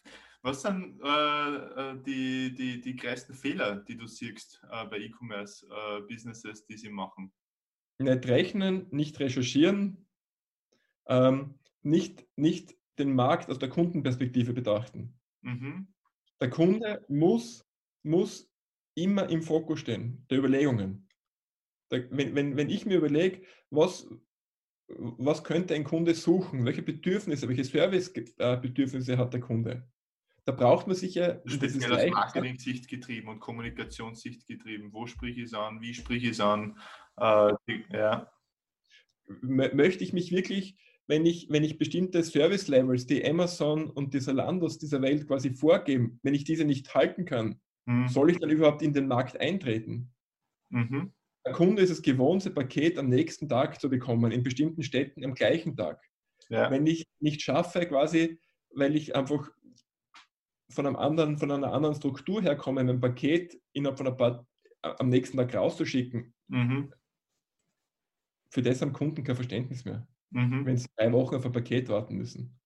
Was 0.42 0.62
sind 0.62 1.00
äh, 1.02 1.56
äh, 1.56 2.02
die, 2.04 2.54
die, 2.54 2.80
die 2.80 2.94
größten 2.94 3.34
Fehler, 3.34 3.76
die 3.76 3.96
du 3.96 4.06
siehst 4.06 4.62
äh, 4.70 4.84
bei 4.86 4.98
E-Commerce-Businesses, 4.98 6.60
äh, 6.60 6.64
die 6.68 6.76
sie 6.76 6.88
machen? 6.88 7.32
Nicht 7.98 8.26
rechnen, 8.28 8.86
nicht 8.90 9.18
recherchieren, 9.18 10.06
ähm, 11.08 11.58
nicht, 11.82 12.26
nicht 12.36 12.76
den 12.98 13.14
Markt 13.14 13.50
aus 13.50 13.58
der 13.58 13.70
Kundenperspektive 13.70 14.52
betrachten. 14.52 15.18
Mhm. 15.42 15.88
Der 16.40 16.50
Kunde 16.50 17.04
muss, 17.08 17.66
muss 18.04 18.48
immer 18.94 19.28
im 19.28 19.42
Fokus 19.42 19.80
stehen, 19.80 20.26
der 20.30 20.38
Überlegungen. 20.38 21.08
Wenn, 21.90 22.34
wenn, 22.34 22.56
wenn 22.56 22.70
ich 22.70 22.84
mir 22.86 22.98
überlege, 22.98 23.42
was, 23.70 24.08
was 24.88 25.42
könnte 25.42 25.74
ein 25.74 25.84
Kunde 25.84 26.14
suchen, 26.14 26.64
welche 26.64 26.82
Bedürfnisse, 26.82 27.48
welche 27.48 27.64
Servicebedürfnisse 27.64 29.18
hat 29.18 29.32
der 29.32 29.40
Kunde, 29.40 29.88
da 30.46 30.52
braucht 30.52 30.86
man 30.86 30.94
sich 30.94 31.16
ja. 31.16 31.40
Speziell 31.44 31.92
aus 31.92 32.06
Marketing-Sicht 32.08 32.88
getrieben 32.88 33.28
und 33.28 33.40
Kommunikationssicht 33.40 34.46
getrieben. 34.46 34.92
Wo 34.92 35.06
sprich 35.06 35.36
ich 35.38 35.46
es 35.46 35.54
an? 35.54 35.80
Wie 35.80 35.92
sprich 35.92 36.22
ich 36.22 36.30
es 36.30 36.40
an? 36.40 36.78
Äh, 37.16 37.52
ja. 37.92 38.30
Möchte 39.42 40.04
ich 40.04 40.12
mich 40.12 40.30
wirklich, 40.30 40.76
wenn 41.08 41.26
ich, 41.26 41.48
wenn 41.50 41.64
ich 41.64 41.78
bestimmte 41.78 42.22
Service-Levels, 42.22 43.06
die 43.06 43.28
Amazon 43.28 43.90
und 43.90 44.14
die 44.14 44.20
Salandos 44.20 44.78
dieser 44.78 45.02
Welt 45.02 45.26
quasi 45.26 45.50
vorgeben, 45.50 46.20
wenn 46.22 46.34
ich 46.34 46.44
diese 46.44 46.64
nicht 46.64 46.94
halten 46.94 47.24
kann, 47.24 47.60
mhm. 47.86 48.06
soll 48.06 48.30
ich 48.30 48.38
dann 48.38 48.50
überhaupt 48.50 48.82
in 48.82 48.92
den 48.92 49.08
Markt 49.08 49.40
eintreten? 49.40 50.14
Mhm. 50.68 51.12
Der 51.46 51.52
Kunde 51.52 51.80
ist 51.80 51.90
es 51.90 52.02
gewohnt, 52.02 52.42
sein 52.42 52.54
Paket 52.54 52.98
am 52.98 53.08
nächsten 53.08 53.48
Tag 53.48 53.80
zu 53.80 53.88
bekommen, 53.88 54.32
in 54.32 54.42
bestimmten 54.42 54.82
Städten 54.82 55.24
am 55.24 55.34
gleichen 55.34 55.76
Tag. 55.76 56.04
Ja. 56.48 56.70
Wenn 56.72 56.86
ich 56.86 57.06
nicht 57.20 57.40
schaffe, 57.40 57.86
quasi, 57.86 58.40
weil 58.74 58.96
ich 58.96 59.14
einfach 59.14 59.48
von, 60.70 60.86
einem 60.86 60.96
anderen, 60.96 61.38
von 61.38 61.52
einer 61.52 61.72
anderen 61.72 61.94
Struktur 61.94 62.42
herkomme, 62.42 62.80
ein 62.80 63.00
Paket 63.00 63.60
innerhalb 63.72 63.96
von 63.96 64.08
ein 64.08 64.16
paar 64.16 64.46
am 64.82 65.08
nächsten 65.08 65.36
Tag 65.36 65.54
rauszuschicken, 65.54 66.34
mhm. 66.48 66.92
für 68.50 68.62
das 68.62 68.82
haben 68.82 68.92
Kunden 68.92 69.22
kein 69.22 69.36
Verständnis 69.36 69.84
mehr, 69.84 70.06
mhm. 70.30 70.66
wenn 70.66 70.76
sie 70.76 70.88
drei 70.96 71.12
Wochen 71.12 71.36
auf 71.36 71.46
ein 71.46 71.52
Paket 71.52 71.88
warten 71.88 72.16
müssen. 72.16 72.58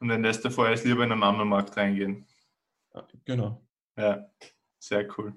Und 0.00 0.08
wenn 0.08 0.22
das 0.24 0.40
der 0.40 0.50
Fall 0.50 0.74
ist, 0.74 0.84
lieber 0.84 1.04
in 1.04 1.12
einen 1.12 1.22
anderen 1.22 1.48
Markt 1.48 1.76
reingehen. 1.76 2.26
Genau. 3.24 3.64
Ja, 3.96 4.30
sehr 4.78 5.06
cool. 5.16 5.32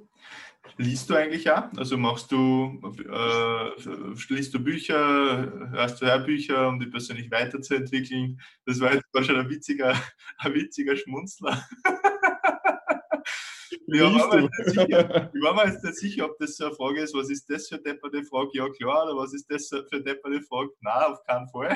Liest 0.77 1.10
du 1.10 1.15
eigentlich 1.15 1.49
auch? 1.51 1.71
Also 1.75 1.97
machst 1.97 2.32
du, 2.32 2.82
äh, 2.97 4.34
liest 4.34 4.53
du 4.53 4.63
Bücher, 4.63 5.69
hörst 5.71 6.01
du 6.01 6.05
Hörbücher, 6.05 6.67
um 6.69 6.79
dich 6.79 6.91
persönlich 6.91 7.29
weiterzuentwickeln? 7.32 8.39
Das 8.65 8.79
war 8.79 8.93
jetzt 8.93 9.05
schon 9.25 9.36
ein 9.36 9.49
witziger, 9.49 9.93
ein 10.38 10.53
witziger 10.53 10.95
Schmunzler. 10.95 11.65
Ich 13.91 14.01
war, 14.01 15.55
mir 15.55 15.71
jetzt 15.71 15.84
nicht 15.84 15.95
sicher, 15.95 16.25
ob 16.25 16.38
das 16.38 16.58
so 16.58 16.65
eine 16.65 16.75
Frage 16.75 17.01
ist, 17.01 17.15
was 17.15 17.29
ist 17.29 17.49
das 17.49 17.67
für 17.67 17.75
eine 17.75 17.84
depperte 17.84 18.23
Frage? 18.23 18.49
Ja, 18.53 18.69
klar, 18.69 19.05
oder 19.05 19.17
was 19.17 19.34
ist 19.34 19.49
das 19.49 19.67
für 19.67 19.86
eine 19.91 20.03
depperte 20.03 20.41
Frage? 20.41 20.69
Nein, 20.82 21.03
auf 21.05 21.23
keinen 21.23 21.47
Fall. 21.49 21.75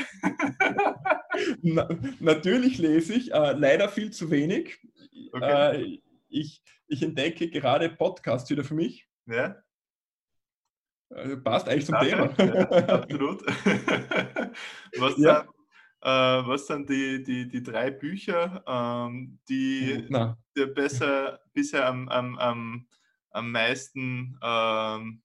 Na, 1.62 1.90
natürlich 2.20 2.78
lese 2.78 3.16
ich, 3.16 3.34
äh, 3.34 3.54
leider 3.54 3.90
viel 3.90 4.12
zu 4.12 4.30
wenig. 4.30 4.80
Okay. 5.32 5.82
Äh, 5.82 6.00
ich, 6.30 6.62
ich 6.94 7.04
entdecke 7.04 7.50
gerade 7.50 7.90
Podcasts 7.90 8.50
wieder 8.50 8.64
für 8.64 8.76
mich. 8.76 9.08
Ja. 9.26 9.58
Also 11.10 11.42
passt 11.42 11.68
eigentlich 11.68 11.86
zum 11.86 11.96
Danke. 11.96 12.36
Thema. 12.36 12.56
Ja, 12.56 12.70
absolut. 13.02 13.46
was, 14.98 15.18
ja. 15.18 15.42
sind, 15.42 15.50
äh, 16.02 16.48
was 16.48 16.68
sind 16.68 16.90
die, 16.90 17.24
die, 17.24 17.48
die 17.48 17.64
drei 17.64 17.92
Bücher, 17.92 18.64
ähm, 18.68 19.40
die 19.50 20.08
dir 20.56 20.74
besser 20.74 21.40
bisher 21.54 21.88
am, 21.88 22.10
am, 22.10 22.38
am, 22.38 22.88
am 23.32 23.52
meisten 23.52 24.40
ähm, 24.42 25.24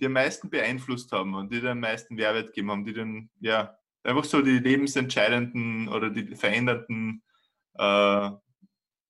die 0.00 0.06
am 0.06 0.12
meisten 0.12 0.50
beeinflusst 0.50 1.12
haben 1.12 1.34
und 1.34 1.52
die 1.52 1.60
dir 1.60 1.70
am 1.70 1.80
meisten 1.80 2.16
Mehrwert 2.16 2.48
gegeben 2.48 2.72
haben, 2.72 2.84
die 2.84 2.92
dann 2.92 3.30
ja 3.38 3.76
einfach 4.02 4.24
so 4.24 4.42
die 4.42 4.58
lebensentscheidenden 4.58 5.88
oder 5.88 6.10
die 6.10 6.34
verändernden 6.34 7.22
äh, 7.74 8.30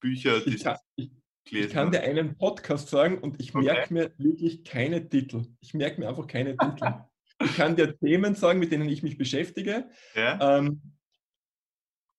Bücher, 0.01 0.41
die 0.41 0.57
ich 0.57 0.65
kann, 0.65 0.77
ich, 0.97 1.11
ich 1.51 1.71
kann 1.71 1.91
dir 1.91 2.03
einen 2.03 2.37
Podcast 2.37 2.89
sagen 2.89 3.19
und 3.19 3.41
ich 3.41 3.55
okay. 3.55 3.65
merke 3.65 3.95
mir 3.95 4.13
wirklich 4.19 4.65
keine 4.65 5.09
Titel. 5.09 5.47
Ich 5.61 5.75
merke 5.75 6.01
mir 6.01 6.09
einfach 6.09 6.27
keine 6.27 6.57
Titel. 6.57 6.95
ich 7.43 7.57
kann 7.57 7.77
dir 7.77 7.99
Themen 7.99 8.35
sagen, 8.35 8.59
mit 8.59 8.73
denen 8.73 8.89
ich 8.89 9.03
mich 9.03 9.19
beschäftige. 9.19 9.89
Ja. 10.15 10.59
Ähm, 10.59 10.81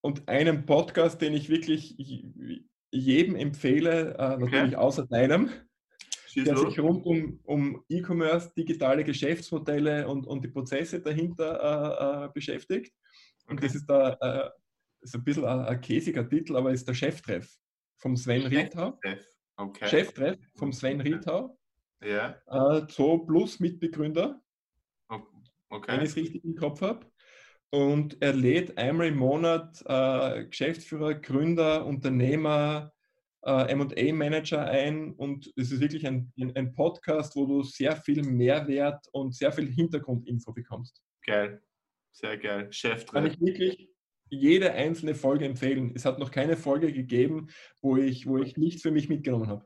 und 0.02 0.28
einen 0.28 0.66
Podcast, 0.66 1.22
den 1.22 1.34
ich 1.34 1.50
wirklich 1.50 1.96
jedem 2.92 3.36
empfehle, 3.36 4.16
äh, 4.16 4.38
natürlich 4.38 4.74
okay. 4.74 4.76
außer 4.76 5.08
deinem, 5.08 5.50
Schieß 6.28 6.44
der 6.44 6.56
los. 6.56 6.66
sich 6.66 6.80
rund 6.80 7.06
um, 7.06 7.40
um 7.44 7.84
E-Commerce, 7.90 8.52
digitale 8.58 9.04
Geschäftsmodelle 9.04 10.08
und, 10.08 10.28
und 10.28 10.44
die 10.44 10.50
Prozesse 10.50 11.00
dahinter 11.00 12.24
äh, 12.24 12.26
äh, 12.26 12.30
beschäftigt. 12.34 12.94
Und 13.48 13.58
okay. 13.58 13.68
das 13.68 13.76
ist 13.76 13.86
da 13.86 14.18
äh, 14.20 14.50
ist 15.02 15.16
ein 15.16 15.24
bisschen 15.24 15.46
ein, 15.46 15.60
ein 15.60 15.82
käsiger 15.82 16.28
Titel, 16.28 16.56
aber 16.56 16.72
ist 16.72 16.88
der 16.88 16.96
Cheftreff 16.96 17.48
vom 18.04 18.18
Sven 18.18 18.46
Riethau. 18.46 19.00
Okay. 19.56 19.88
Cheftreff 19.88 20.38
vom 20.56 20.74
Sven 20.74 21.00
Riethau. 21.00 21.58
Ja. 22.04 22.36
Äh, 22.48 22.86
Zoo 22.90 23.26
Plus 23.26 23.62
Mitbegründer. 23.62 24.42
Okay. 25.70 25.92
Wenn 25.94 26.02
ich 26.02 26.10
es 26.10 26.16
richtig 26.18 26.44
im 26.44 26.56
Kopf 26.56 26.82
habe. 26.82 27.10
und 27.72 28.22
er 28.22 28.34
lädt 28.34 28.78
einmal 28.78 29.08
im 29.08 29.18
Monat 29.18 29.82
äh, 29.88 30.46
Geschäftsführer, 30.46 31.16
Gründer, 31.16 31.86
Unternehmer, 31.86 32.94
äh, 33.44 33.74
MA-Manager 33.74 34.66
ein 34.66 35.14
und 35.14 35.52
es 35.56 35.72
ist 35.72 35.80
wirklich 35.80 36.06
ein, 36.06 36.32
ein, 36.38 36.74
Podcast, 36.74 37.36
wo 37.36 37.48
du 37.48 37.64
sehr 37.64 37.96
viel 37.96 38.22
Mehrwert 38.22 39.08
und 39.14 39.34
sehr 39.34 39.52
viel 39.52 39.72
Hintergrundinfo 39.72 40.54
bekommst. 40.54 41.02
Geil, 41.26 41.64
sehr 42.12 42.38
geil. 42.38 42.72
Chef 42.72 43.06
Kann 43.08 43.26
ich 43.26 43.42
wirklich 43.42 43.93
jede 44.34 44.72
einzelne 44.74 45.16
Folge 45.16 45.46
empfehlen. 45.46 45.92
Es 45.96 46.06
hat 46.06 46.20
noch 46.20 46.32
keine 46.32 46.58
Folge 46.58 46.92
gegeben, 46.92 47.48
wo 47.82 47.98
ich, 47.98 48.28
wo 48.28 48.38
ich 48.38 48.58
nichts 48.58 48.82
für 48.82 48.92
mich 48.92 49.10
mitgenommen 49.10 49.48
habe. 49.48 49.66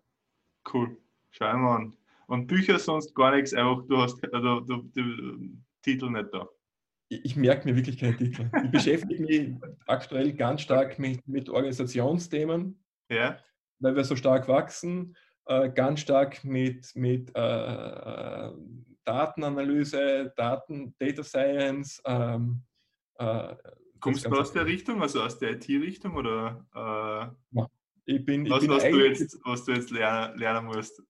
Cool. 0.72 0.98
Schau 1.32 1.58
mal 1.58 1.76
an. 1.78 1.98
Und 2.28 2.48
Bücher 2.48 2.78
sonst 2.78 3.16
gar 3.16 3.36
nichts, 3.36 3.54
einfach 3.54 3.86
du 3.88 3.98
hast 3.98 4.22
also, 4.34 4.60
du, 4.62 4.84
du, 4.94 5.50
Titel 5.82 6.10
nicht 6.10 6.28
da. 6.34 6.48
Ich, 7.10 7.24
ich 7.24 7.36
merke 7.38 7.70
mir 7.70 7.76
wirklich 7.76 7.98
keine 7.98 8.18
Titel. 8.18 8.50
Ich 8.66 8.72
beschäftige 8.72 9.24
mich 9.24 9.52
aktuell 9.86 10.34
ganz 10.34 10.62
stark 10.62 11.00
mit, 11.00 11.26
mit 11.28 11.50
Organisationsthemen. 11.50 12.84
Ja. 13.10 13.40
Weil 13.80 13.96
wir 13.96 14.04
so 14.04 14.16
stark 14.16 14.48
wachsen, 14.50 15.16
äh, 15.46 15.70
ganz 15.70 16.02
stark 16.02 16.44
mit, 16.44 16.92
mit 16.96 17.34
äh 17.34 18.52
Datenanalyse, 19.08 20.34
Daten, 20.36 20.94
Data 21.00 21.24
Science, 21.24 22.02
ähm, 22.06 22.62
äh, 23.20 23.56
Kommst 24.00 24.26
du 24.26 24.30
aus 24.30 24.52
der 24.54 24.66
Richtung, 24.66 25.02
also 25.02 25.22
aus 25.22 25.40
der 25.40 25.52
IT-Richtung 25.52 26.16
oder 26.16 26.66
äh, 27.56 27.66
ich 28.06 28.24
bin, 28.24 28.50
was, 28.50 28.64
ich 28.64 28.70
bin 28.70 28.78
was, 28.78 28.84
du 28.84 29.06
jetzt, 29.06 29.40
was 29.44 29.66
du 29.66 29.74
jetzt 29.74 29.92
lernen, 29.92 30.38
lernen 30.38 30.68
musst? 30.68 31.04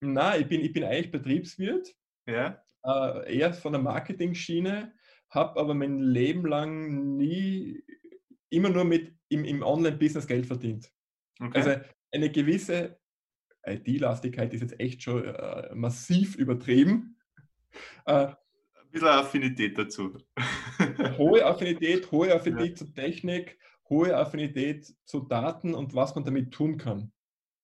Nein, 0.00 0.40
ich 0.42 0.48
bin, 0.48 0.60
ich 0.62 0.72
bin 0.72 0.84
eigentlich 0.84 1.10
Betriebswirt. 1.10 1.94
Ja. 2.26 2.62
Äh, 2.82 3.38
eher 3.38 3.52
von 3.52 3.72
der 3.72 3.82
Marketing-Schiene, 3.82 4.94
habe 5.28 5.60
aber 5.60 5.74
mein 5.74 6.00
Leben 6.00 6.46
lang 6.46 7.16
nie 7.16 7.84
immer 8.48 8.70
nur 8.70 8.84
mit 8.84 9.14
im, 9.28 9.44
im 9.44 9.62
Online-Business 9.62 10.26
Geld 10.26 10.46
verdient. 10.46 10.90
Okay. 11.40 11.58
Also 11.58 11.80
eine 12.12 12.30
gewisse 12.30 12.98
IT-Lastigkeit 13.64 14.52
ist 14.54 14.62
jetzt 14.62 14.80
echt 14.80 15.02
schon 15.02 15.24
äh, 15.24 15.74
massiv 15.74 16.36
übertrieben. 16.36 17.16
Äh, 18.06 18.32
bisschen 18.90 19.08
Affinität 19.08 19.78
dazu. 19.78 20.16
hohe 21.18 21.44
Affinität, 21.44 22.10
hohe 22.10 22.34
Affinität 22.34 22.70
ja. 22.70 22.76
zur 22.76 22.94
Technik, 22.94 23.58
hohe 23.88 24.16
Affinität 24.16 24.94
zu 25.04 25.20
Daten 25.20 25.74
und 25.74 25.94
was 25.94 26.14
man 26.14 26.24
damit 26.24 26.52
tun 26.52 26.76
kann. 26.76 27.12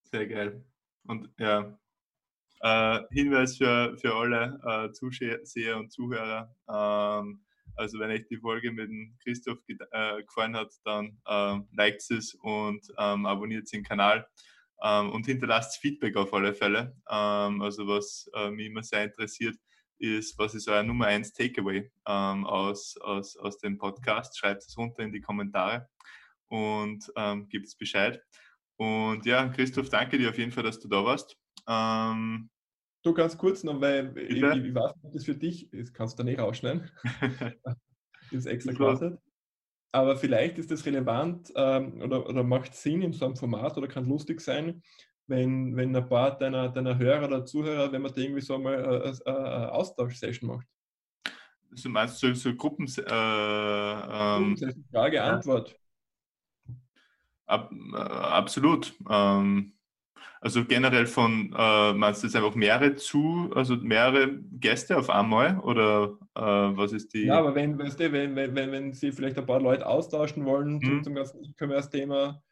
Sehr 0.04 0.26
geil. 0.26 0.64
Und 1.04 1.30
ja, 1.38 1.78
äh, 2.60 3.00
Hinweis 3.10 3.56
für, 3.56 3.96
für 3.98 4.14
alle 4.14 4.60
äh, 4.64 4.92
Zuseher 4.92 5.76
und 5.76 5.92
Zuhörer. 5.92 6.54
Ähm, 6.68 7.42
also 7.76 7.98
wenn 7.98 8.10
euch 8.10 8.26
die 8.26 8.38
Folge 8.38 8.72
mit 8.72 8.88
dem 8.88 9.16
Christoph 9.22 9.58
äh, 9.68 10.22
gefallen 10.22 10.56
hat, 10.56 10.72
dann 10.84 11.20
ähm, 11.28 11.68
liked 11.72 12.10
es 12.10 12.34
und 12.34 12.80
ähm, 12.98 13.26
abonniert 13.26 13.70
den 13.72 13.82
Kanal 13.82 14.26
ähm, 14.82 15.10
und 15.10 15.26
hinterlasst 15.26 15.78
Feedback 15.78 16.16
auf 16.16 16.32
alle 16.32 16.54
Fälle. 16.54 16.96
Ähm, 17.10 17.60
also 17.60 17.86
was 17.86 18.30
äh, 18.34 18.50
mich 18.50 18.66
immer 18.66 18.82
sehr 18.82 19.04
interessiert, 19.04 19.56
ist, 19.98 20.38
was 20.38 20.54
ist 20.54 20.68
euer 20.68 20.82
Nummer 20.82 21.06
1 21.06 21.32
Takeaway 21.32 21.90
ähm, 22.06 22.46
aus, 22.46 22.96
aus, 22.98 23.36
aus 23.36 23.58
dem 23.58 23.78
Podcast? 23.78 24.38
Schreibt 24.38 24.62
es 24.62 24.76
runter 24.76 25.02
in 25.02 25.12
die 25.12 25.20
Kommentare 25.20 25.88
und 26.48 27.10
ähm, 27.16 27.48
gibt 27.48 27.66
es 27.66 27.74
Bescheid. 27.74 28.22
Und 28.76 29.24
ja, 29.24 29.48
Christoph, 29.48 29.88
danke 29.88 30.18
dir 30.18 30.30
auf 30.30 30.38
jeden 30.38 30.52
Fall, 30.52 30.64
dass 30.64 30.78
du 30.78 30.88
da 30.88 31.04
warst. 31.04 31.36
Ähm, 31.66 32.50
du 33.02 33.14
ganz 33.14 33.38
kurz 33.38 33.64
noch, 33.64 33.80
weil 33.80 34.16
ich, 34.18 34.36
ich, 34.36 34.42
weiß 34.42 34.56
nicht, 34.56 34.76
ob 34.76 35.12
das 35.12 35.24
für 35.24 35.34
dich 35.34 35.72
ist, 35.72 35.94
kannst 35.94 36.18
du 36.18 36.22
da 36.22 36.24
nicht 36.24 36.38
rausschneiden. 36.38 36.90
ist 38.30 38.46
extra 38.46 38.72
gewartet. 38.72 39.18
Aber 39.92 40.16
vielleicht 40.16 40.58
ist 40.58 40.70
das 40.70 40.84
relevant 40.84 41.52
ähm, 41.56 42.02
oder, 42.02 42.28
oder 42.28 42.42
macht 42.42 42.74
Sinn 42.74 43.00
in 43.00 43.12
so 43.12 43.24
einem 43.24 43.36
Format 43.36 43.78
oder 43.78 43.88
kann 43.88 44.04
lustig 44.04 44.42
sein, 44.42 44.82
wenn, 45.26 45.76
wenn 45.76 45.94
ein 45.94 46.08
paar 46.08 46.38
deiner, 46.38 46.68
deiner 46.68 46.98
Hörer 46.98 47.26
oder 47.26 47.44
Zuhörer, 47.44 47.92
wenn 47.92 48.02
man 48.02 48.12
da 48.12 48.20
irgendwie 48.20 48.40
so 48.40 48.58
mal 48.58 48.76
eine, 48.76 49.14
eine 49.26 49.72
Austauschsession 49.72 50.48
macht. 50.48 50.66
Also 51.70 51.88
meinst 51.88 52.22
du 52.22 52.34
so 52.34 52.54
Gruppen? 52.54 52.86
Äh, 52.86 53.02
ähm, 53.10 54.56
Frage, 54.90 55.22
Antwort. 55.22 55.76
Ab, 57.46 57.70
äh, 57.72 57.96
absolut. 57.96 58.94
Ähm, 59.08 59.76
also 60.40 60.64
generell 60.64 61.06
von, 61.06 61.54
äh, 61.56 61.92
meinst 61.92 62.22
du 62.22 62.26
jetzt 62.26 62.36
einfach 62.36 62.54
mehrere 62.54 62.94
zu, 62.94 63.50
also 63.54 63.76
mehrere 63.76 64.38
Gäste 64.60 64.96
auf 64.96 65.10
einmal 65.10 65.58
oder 65.60 66.18
äh, 66.34 66.40
was 66.40 66.92
ist 66.92 67.14
die? 67.14 67.24
Ja, 67.24 67.38
aber 67.38 67.54
wenn, 67.54 67.78
weißt 67.78 67.98
du, 67.98 68.12
wenn, 68.12 68.36
wenn, 68.36 68.54
wenn, 68.54 68.70
wenn 68.70 68.92
Sie 68.92 69.12
vielleicht 69.12 69.38
ein 69.38 69.46
paar 69.46 69.60
Leute 69.60 69.86
austauschen 69.86 70.44
wollen 70.44 70.78
mhm. 70.78 71.02
zum, 71.02 71.14
ganzen 71.14 71.42
E-Commerce-Thema, 71.42 72.42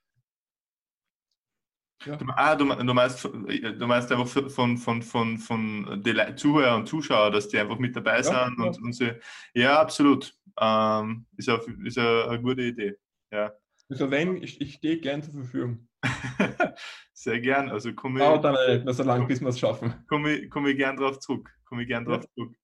ja. 2.04 2.16
Du, 2.16 2.26
ah, 2.28 2.54
du, 2.54 2.64
du, 2.64 2.94
meinst, 2.94 3.24
du 3.24 3.86
meinst 3.86 4.12
einfach 4.12 4.28
von, 4.50 4.76
von, 4.76 5.02
von, 5.02 5.38
von 5.38 6.02
den 6.02 6.36
Zuhörern 6.36 6.80
und 6.80 6.86
Zuschauern, 6.86 7.32
dass 7.32 7.48
die 7.48 7.58
einfach 7.58 7.78
mit 7.78 7.96
dabei 7.96 8.16
ja, 8.18 8.22
sind 8.22 8.58
und, 8.58 8.76
ja. 8.76 8.82
und 8.82 8.92
sie, 8.92 9.12
ja, 9.54 9.80
absolut. 9.80 10.34
Ähm, 10.60 11.26
ist, 11.36 11.50
auch, 11.50 11.66
ist 11.84 11.98
eine, 11.98 12.24
eine 12.28 12.42
gute 12.42 12.62
Idee. 12.62 12.96
Ja. 13.32 13.52
Also 13.88 14.10
wenn, 14.10 14.42
ich, 14.42 14.60
ich 14.60 14.74
stehe 14.74 14.98
gern 14.98 15.22
zur 15.22 15.34
Verfügung. 15.34 15.88
Sehr 17.12 17.40
gern. 17.40 17.70
Also 17.70 17.92
komme 17.92 18.20
ich. 18.20 18.24
Dauert 18.24 18.44
dann 18.44 18.84
nicht 18.84 18.94
so 18.94 19.02
lange, 19.02 19.26
bis 19.26 19.40
wir 19.40 19.48
es 19.48 19.58
schaffen. 19.58 19.94
Komme 20.08 20.32
ich, 20.34 20.50
komm 20.50 20.66
ich 20.66 20.76
gern 20.76 20.96
drauf 20.96 21.18
zurück. 21.18 21.50
Komme 21.64 21.82
ich 21.82 21.88
gern 21.88 22.04
drauf 22.04 22.24
zurück. 22.34 22.54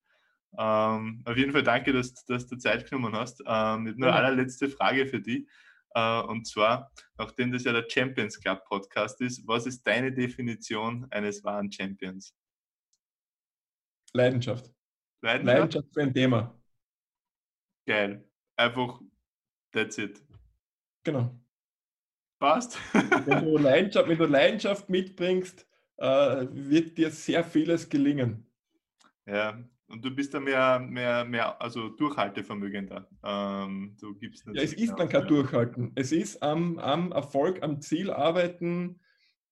Ähm, 0.58 1.22
auf 1.24 1.36
jeden 1.36 1.52
Fall 1.52 1.62
danke, 1.62 1.92
dass, 1.92 2.24
dass 2.24 2.46
du 2.46 2.56
Zeit 2.56 2.88
genommen 2.88 3.14
hast. 3.14 3.42
Ähm, 3.46 3.94
nur 3.96 4.12
allerletzte 4.12 4.68
Frage 4.68 5.06
für 5.06 5.20
dich. 5.20 5.46
Äh, 5.94 6.22
und 6.22 6.46
zwar, 6.46 6.90
nachdem 7.18 7.52
das 7.52 7.64
ja 7.64 7.72
der 7.72 7.88
Champions 7.88 8.40
Club 8.40 8.64
Podcast 8.64 9.20
ist, 9.20 9.46
was 9.46 9.66
ist 9.66 9.86
deine 9.86 10.12
Definition 10.12 11.06
eines 11.10 11.42
wahren 11.44 11.70
Champions? 11.70 12.34
Leidenschaft. 14.12 14.70
Leidenschaft, 15.22 15.58
Leidenschaft 15.58 15.94
für 15.94 16.02
ein 16.02 16.14
Thema. 16.14 16.60
Geil. 17.86 18.24
Einfach, 18.56 19.00
that's 19.72 19.98
it. 19.98 20.22
Genau. 21.04 21.34
Passt. 22.38 22.78
wenn, 22.92 23.44
du 23.44 23.58
Leidenschaft, 23.58 24.08
wenn 24.08 24.18
du 24.18 24.24
Leidenschaft 24.24 24.88
mitbringst, 24.88 25.66
äh, 25.96 26.46
wird 26.50 26.96
dir 26.96 27.10
sehr 27.10 27.44
vieles 27.44 27.88
gelingen. 27.88 28.46
Ja, 29.26 29.62
und 29.90 30.04
du 30.04 30.10
bist 30.10 30.32
da 30.32 30.40
mehr, 30.40 30.78
mehr, 30.78 31.24
mehr 31.24 31.60
also 31.60 31.88
durchhaltevermögender. 31.88 33.08
Ähm, 33.24 33.96
du 34.00 34.14
gibst 34.14 34.46
ja, 34.46 34.62
es 34.62 34.72
ist 34.72 34.94
dann 34.94 35.08
kein 35.08 35.26
Durchhalten. 35.26 35.92
Es 35.96 36.12
ist 36.12 36.42
am, 36.42 36.78
am 36.78 37.12
Erfolg, 37.12 37.62
am 37.62 37.80
Ziel 37.80 38.10
arbeiten. 38.10 39.00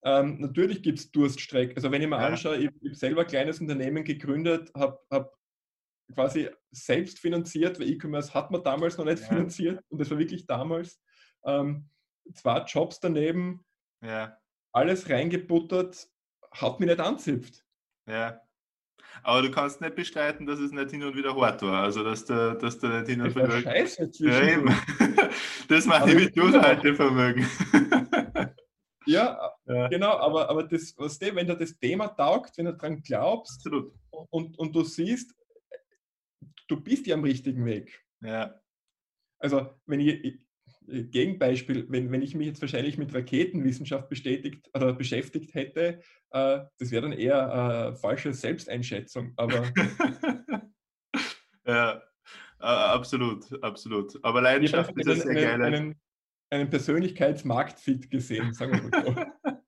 Ähm, 0.05 0.40
natürlich 0.40 0.83
gibt 0.83 1.01
es 1.01 1.11
Durststrecken. 1.11 1.77
Also 1.77 1.90
wenn 1.90 2.03
ich 2.03 2.09
mir 2.09 2.20
ja. 2.20 2.29
anschaue, 2.29 2.57
ich, 2.57 2.70
ich 2.81 2.90
habe 2.90 2.94
selber 2.94 3.20
ein 3.22 3.27
kleines 3.27 3.61
Unternehmen 3.61 4.05
gegründet, 4.05 4.70
habe 4.74 5.01
hab 5.11 5.37
quasi 6.14 6.48
selbst 6.70 7.18
finanziert, 7.18 7.79
weil 7.81 7.90
E-Commerce 7.90 8.33
hat 8.33 8.51
man 8.51 8.62
damals 8.62 8.96
noch 8.96 9.05
nicht 9.05 9.20
ja. 9.22 9.29
finanziert 9.29 9.85
und 9.88 10.01
das 10.01 10.11
war 10.11 10.18
wirklich 10.18 10.46
damals. 10.46 11.01
Ähm, 11.44 11.88
zwei 12.35 12.62
Jobs 12.64 13.01
daneben, 13.01 13.64
ja. 14.03 14.38
alles 14.72 15.09
reingebuttert, 15.09 16.09
hat 16.53 16.81
mich 16.81 16.88
nicht 16.88 17.01
anzipft. 17.01 17.64
Ja. 18.07 18.40
Aber 19.22 19.42
du 19.42 19.50
kannst 19.50 19.81
nicht 19.81 19.94
bestreiten, 19.94 20.46
dass 20.46 20.59
es 20.59 20.72
nicht 20.72 20.90
hin 20.90 21.02
und 21.02 21.16
wieder 21.16 21.35
hart 21.37 21.62
war. 21.62 21.85
Also, 21.85 22.02
dass 22.04 22.24
du, 22.24 22.57
dass 22.61 22.78
du 22.78 22.88
nicht 22.88 23.09
hin 23.09 23.20
und 23.20 23.35
wieder. 23.35 23.61
Scheiße 23.61 24.11
ja, 24.18 24.59
Das 25.68 25.87
mache 25.87 26.11
ich 26.11 26.16
mit 26.16 26.37
Durchhaltevermögen. 26.37 27.46
Ja, 29.09 29.54
ja, 29.64 29.88
genau, 29.88 30.18
aber, 30.18 30.50
aber 30.50 30.64
das, 30.64 30.92
was 30.98 31.18
du, 31.18 31.35
wenn 31.35 31.46
du 31.46 31.57
das 31.57 31.78
Thema 31.78 32.09
taugt, 32.09 32.59
wenn 32.59 32.66
du 32.66 32.74
daran 32.74 33.00
glaubst 33.00 33.66
und, 34.28 34.59
und 34.59 34.76
du 34.76 34.83
siehst, 34.83 35.35
du 36.66 36.78
bist 36.78 37.07
ja 37.07 37.14
am 37.14 37.24
richtigen 37.24 37.64
Weg. 37.64 38.04
Ja. 38.20 38.61
Also, 39.38 39.70
wenn 39.87 40.00
ich, 40.00 40.38
Gegenbeispiel, 40.89 41.86
wenn, 41.89 42.11
wenn 42.11 42.22
ich 42.22 42.34
mich 42.34 42.47
jetzt 42.47 42.61
wahrscheinlich 42.61 42.99
mit 42.99 43.14
Raketenwissenschaft 43.14 44.09
bestätigt 44.09 44.68
oder 44.74 44.93
beschäftigt 44.93 45.55
hätte, 45.55 46.01
äh, 46.30 46.61
das 46.78 46.91
wäre 46.91 47.03
dann 47.03 47.12
eher 47.12 47.93
äh, 47.93 47.97
falsche 47.97 48.32
Selbsteinschätzung. 48.32 49.32
Aber 49.36 49.70
ja, 51.66 52.03
absolut, 52.59 53.62
absolut. 53.62 54.18
Aber 54.24 54.41
Leidenschaft 54.41 54.93
ist 54.97 55.09
einen, 55.09 55.20
sehr 55.20 55.34
geil. 55.34 55.62
Einen, 55.62 56.01
einen 56.51 56.70
Persönlichkeitsmarktfit 56.70 58.11
gesehen, 58.11 58.55
sagen 58.55 58.72
wir 58.72 58.89
mal 58.89 59.05
so. 59.05 59.61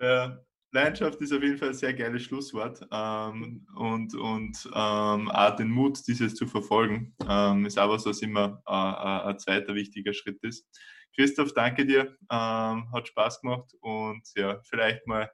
ja, 0.04 0.44
Leidenschaft 0.74 1.20
ist 1.20 1.32
auf 1.32 1.42
jeden 1.42 1.56
Fall 1.56 1.68
ein 1.68 1.74
sehr 1.74 1.94
geiles 1.94 2.24
Schlusswort 2.24 2.84
ähm, 2.90 3.64
und, 3.76 4.14
und 4.16 4.68
ähm, 4.74 5.30
auch 5.30 5.56
den 5.56 5.70
Mut, 5.70 6.00
dieses 6.06 6.34
zu 6.34 6.48
verfolgen, 6.48 7.14
ähm, 7.28 7.64
ist 7.64 7.78
auch 7.78 7.90
was, 7.90 8.04
was 8.06 8.20
immer 8.22 8.60
äh, 8.66 8.72
äh, 8.72 9.30
ein 9.30 9.38
zweiter 9.38 9.74
wichtiger 9.76 10.12
Schritt 10.12 10.42
ist. 10.42 10.66
Christoph, 11.14 11.54
danke 11.54 11.86
dir, 11.86 12.16
ähm, 12.28 12.92
hat 12.92 13.06
Spaß 13.06 13.40
gemacht 13.40 13.72
und 13.80 14.22
ja, 14.34 14.60
vielleicht 14.64 15.06
mal, 15.06 15.30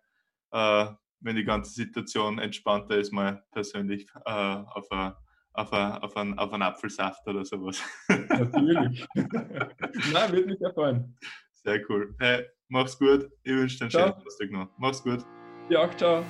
äh, 0.52 0.86
wenn 1.20 1.36
die 1.36 1.44
ganze 1.44 1.72
Situation 1.72 2.38
entspannter 2.38 2.98
ist, 2.98 3.10
mal 3.10 3.42
persönlich 3.50 4.06
äh, 4.26 4.30
auf, 4.30 4.92
a, 4.92 5.16
auf, 5.54 5.72
a, 5.72 5.96
auf, 5.98 6.16
einen, 6.18 6.38
auf 6.38 6.52
einen 6.52 6.64
Apfelsaft 6.64 7.26
oder 7.26 7.46
sowas. 7.46 7.82
Natürlich. 8.08 9.06
Nein, 9.14 10.32
würde 10.32 10.46
mich 10.46 10.58
sehr 10.58 10.74
freuen. 10.74 11.16
Sehr 11.54 11.80
cool. 11.88 12.14
Hey, 12.18 12.46
mach's 12.70 12.98
gut. 12.98 13.28
Ich 13.42 13.52
wünsche 13.52 13.78
dir 13.78 13.84
einen 13.84 13.90
schönen 13.90 14.14
Tag 14.14 14.50
noch. 14.50 14.68
Mach's 14.78 15.02
gut. 15.02 15.24
Ja, 15.68 15.88
ciao. 15.96 16.24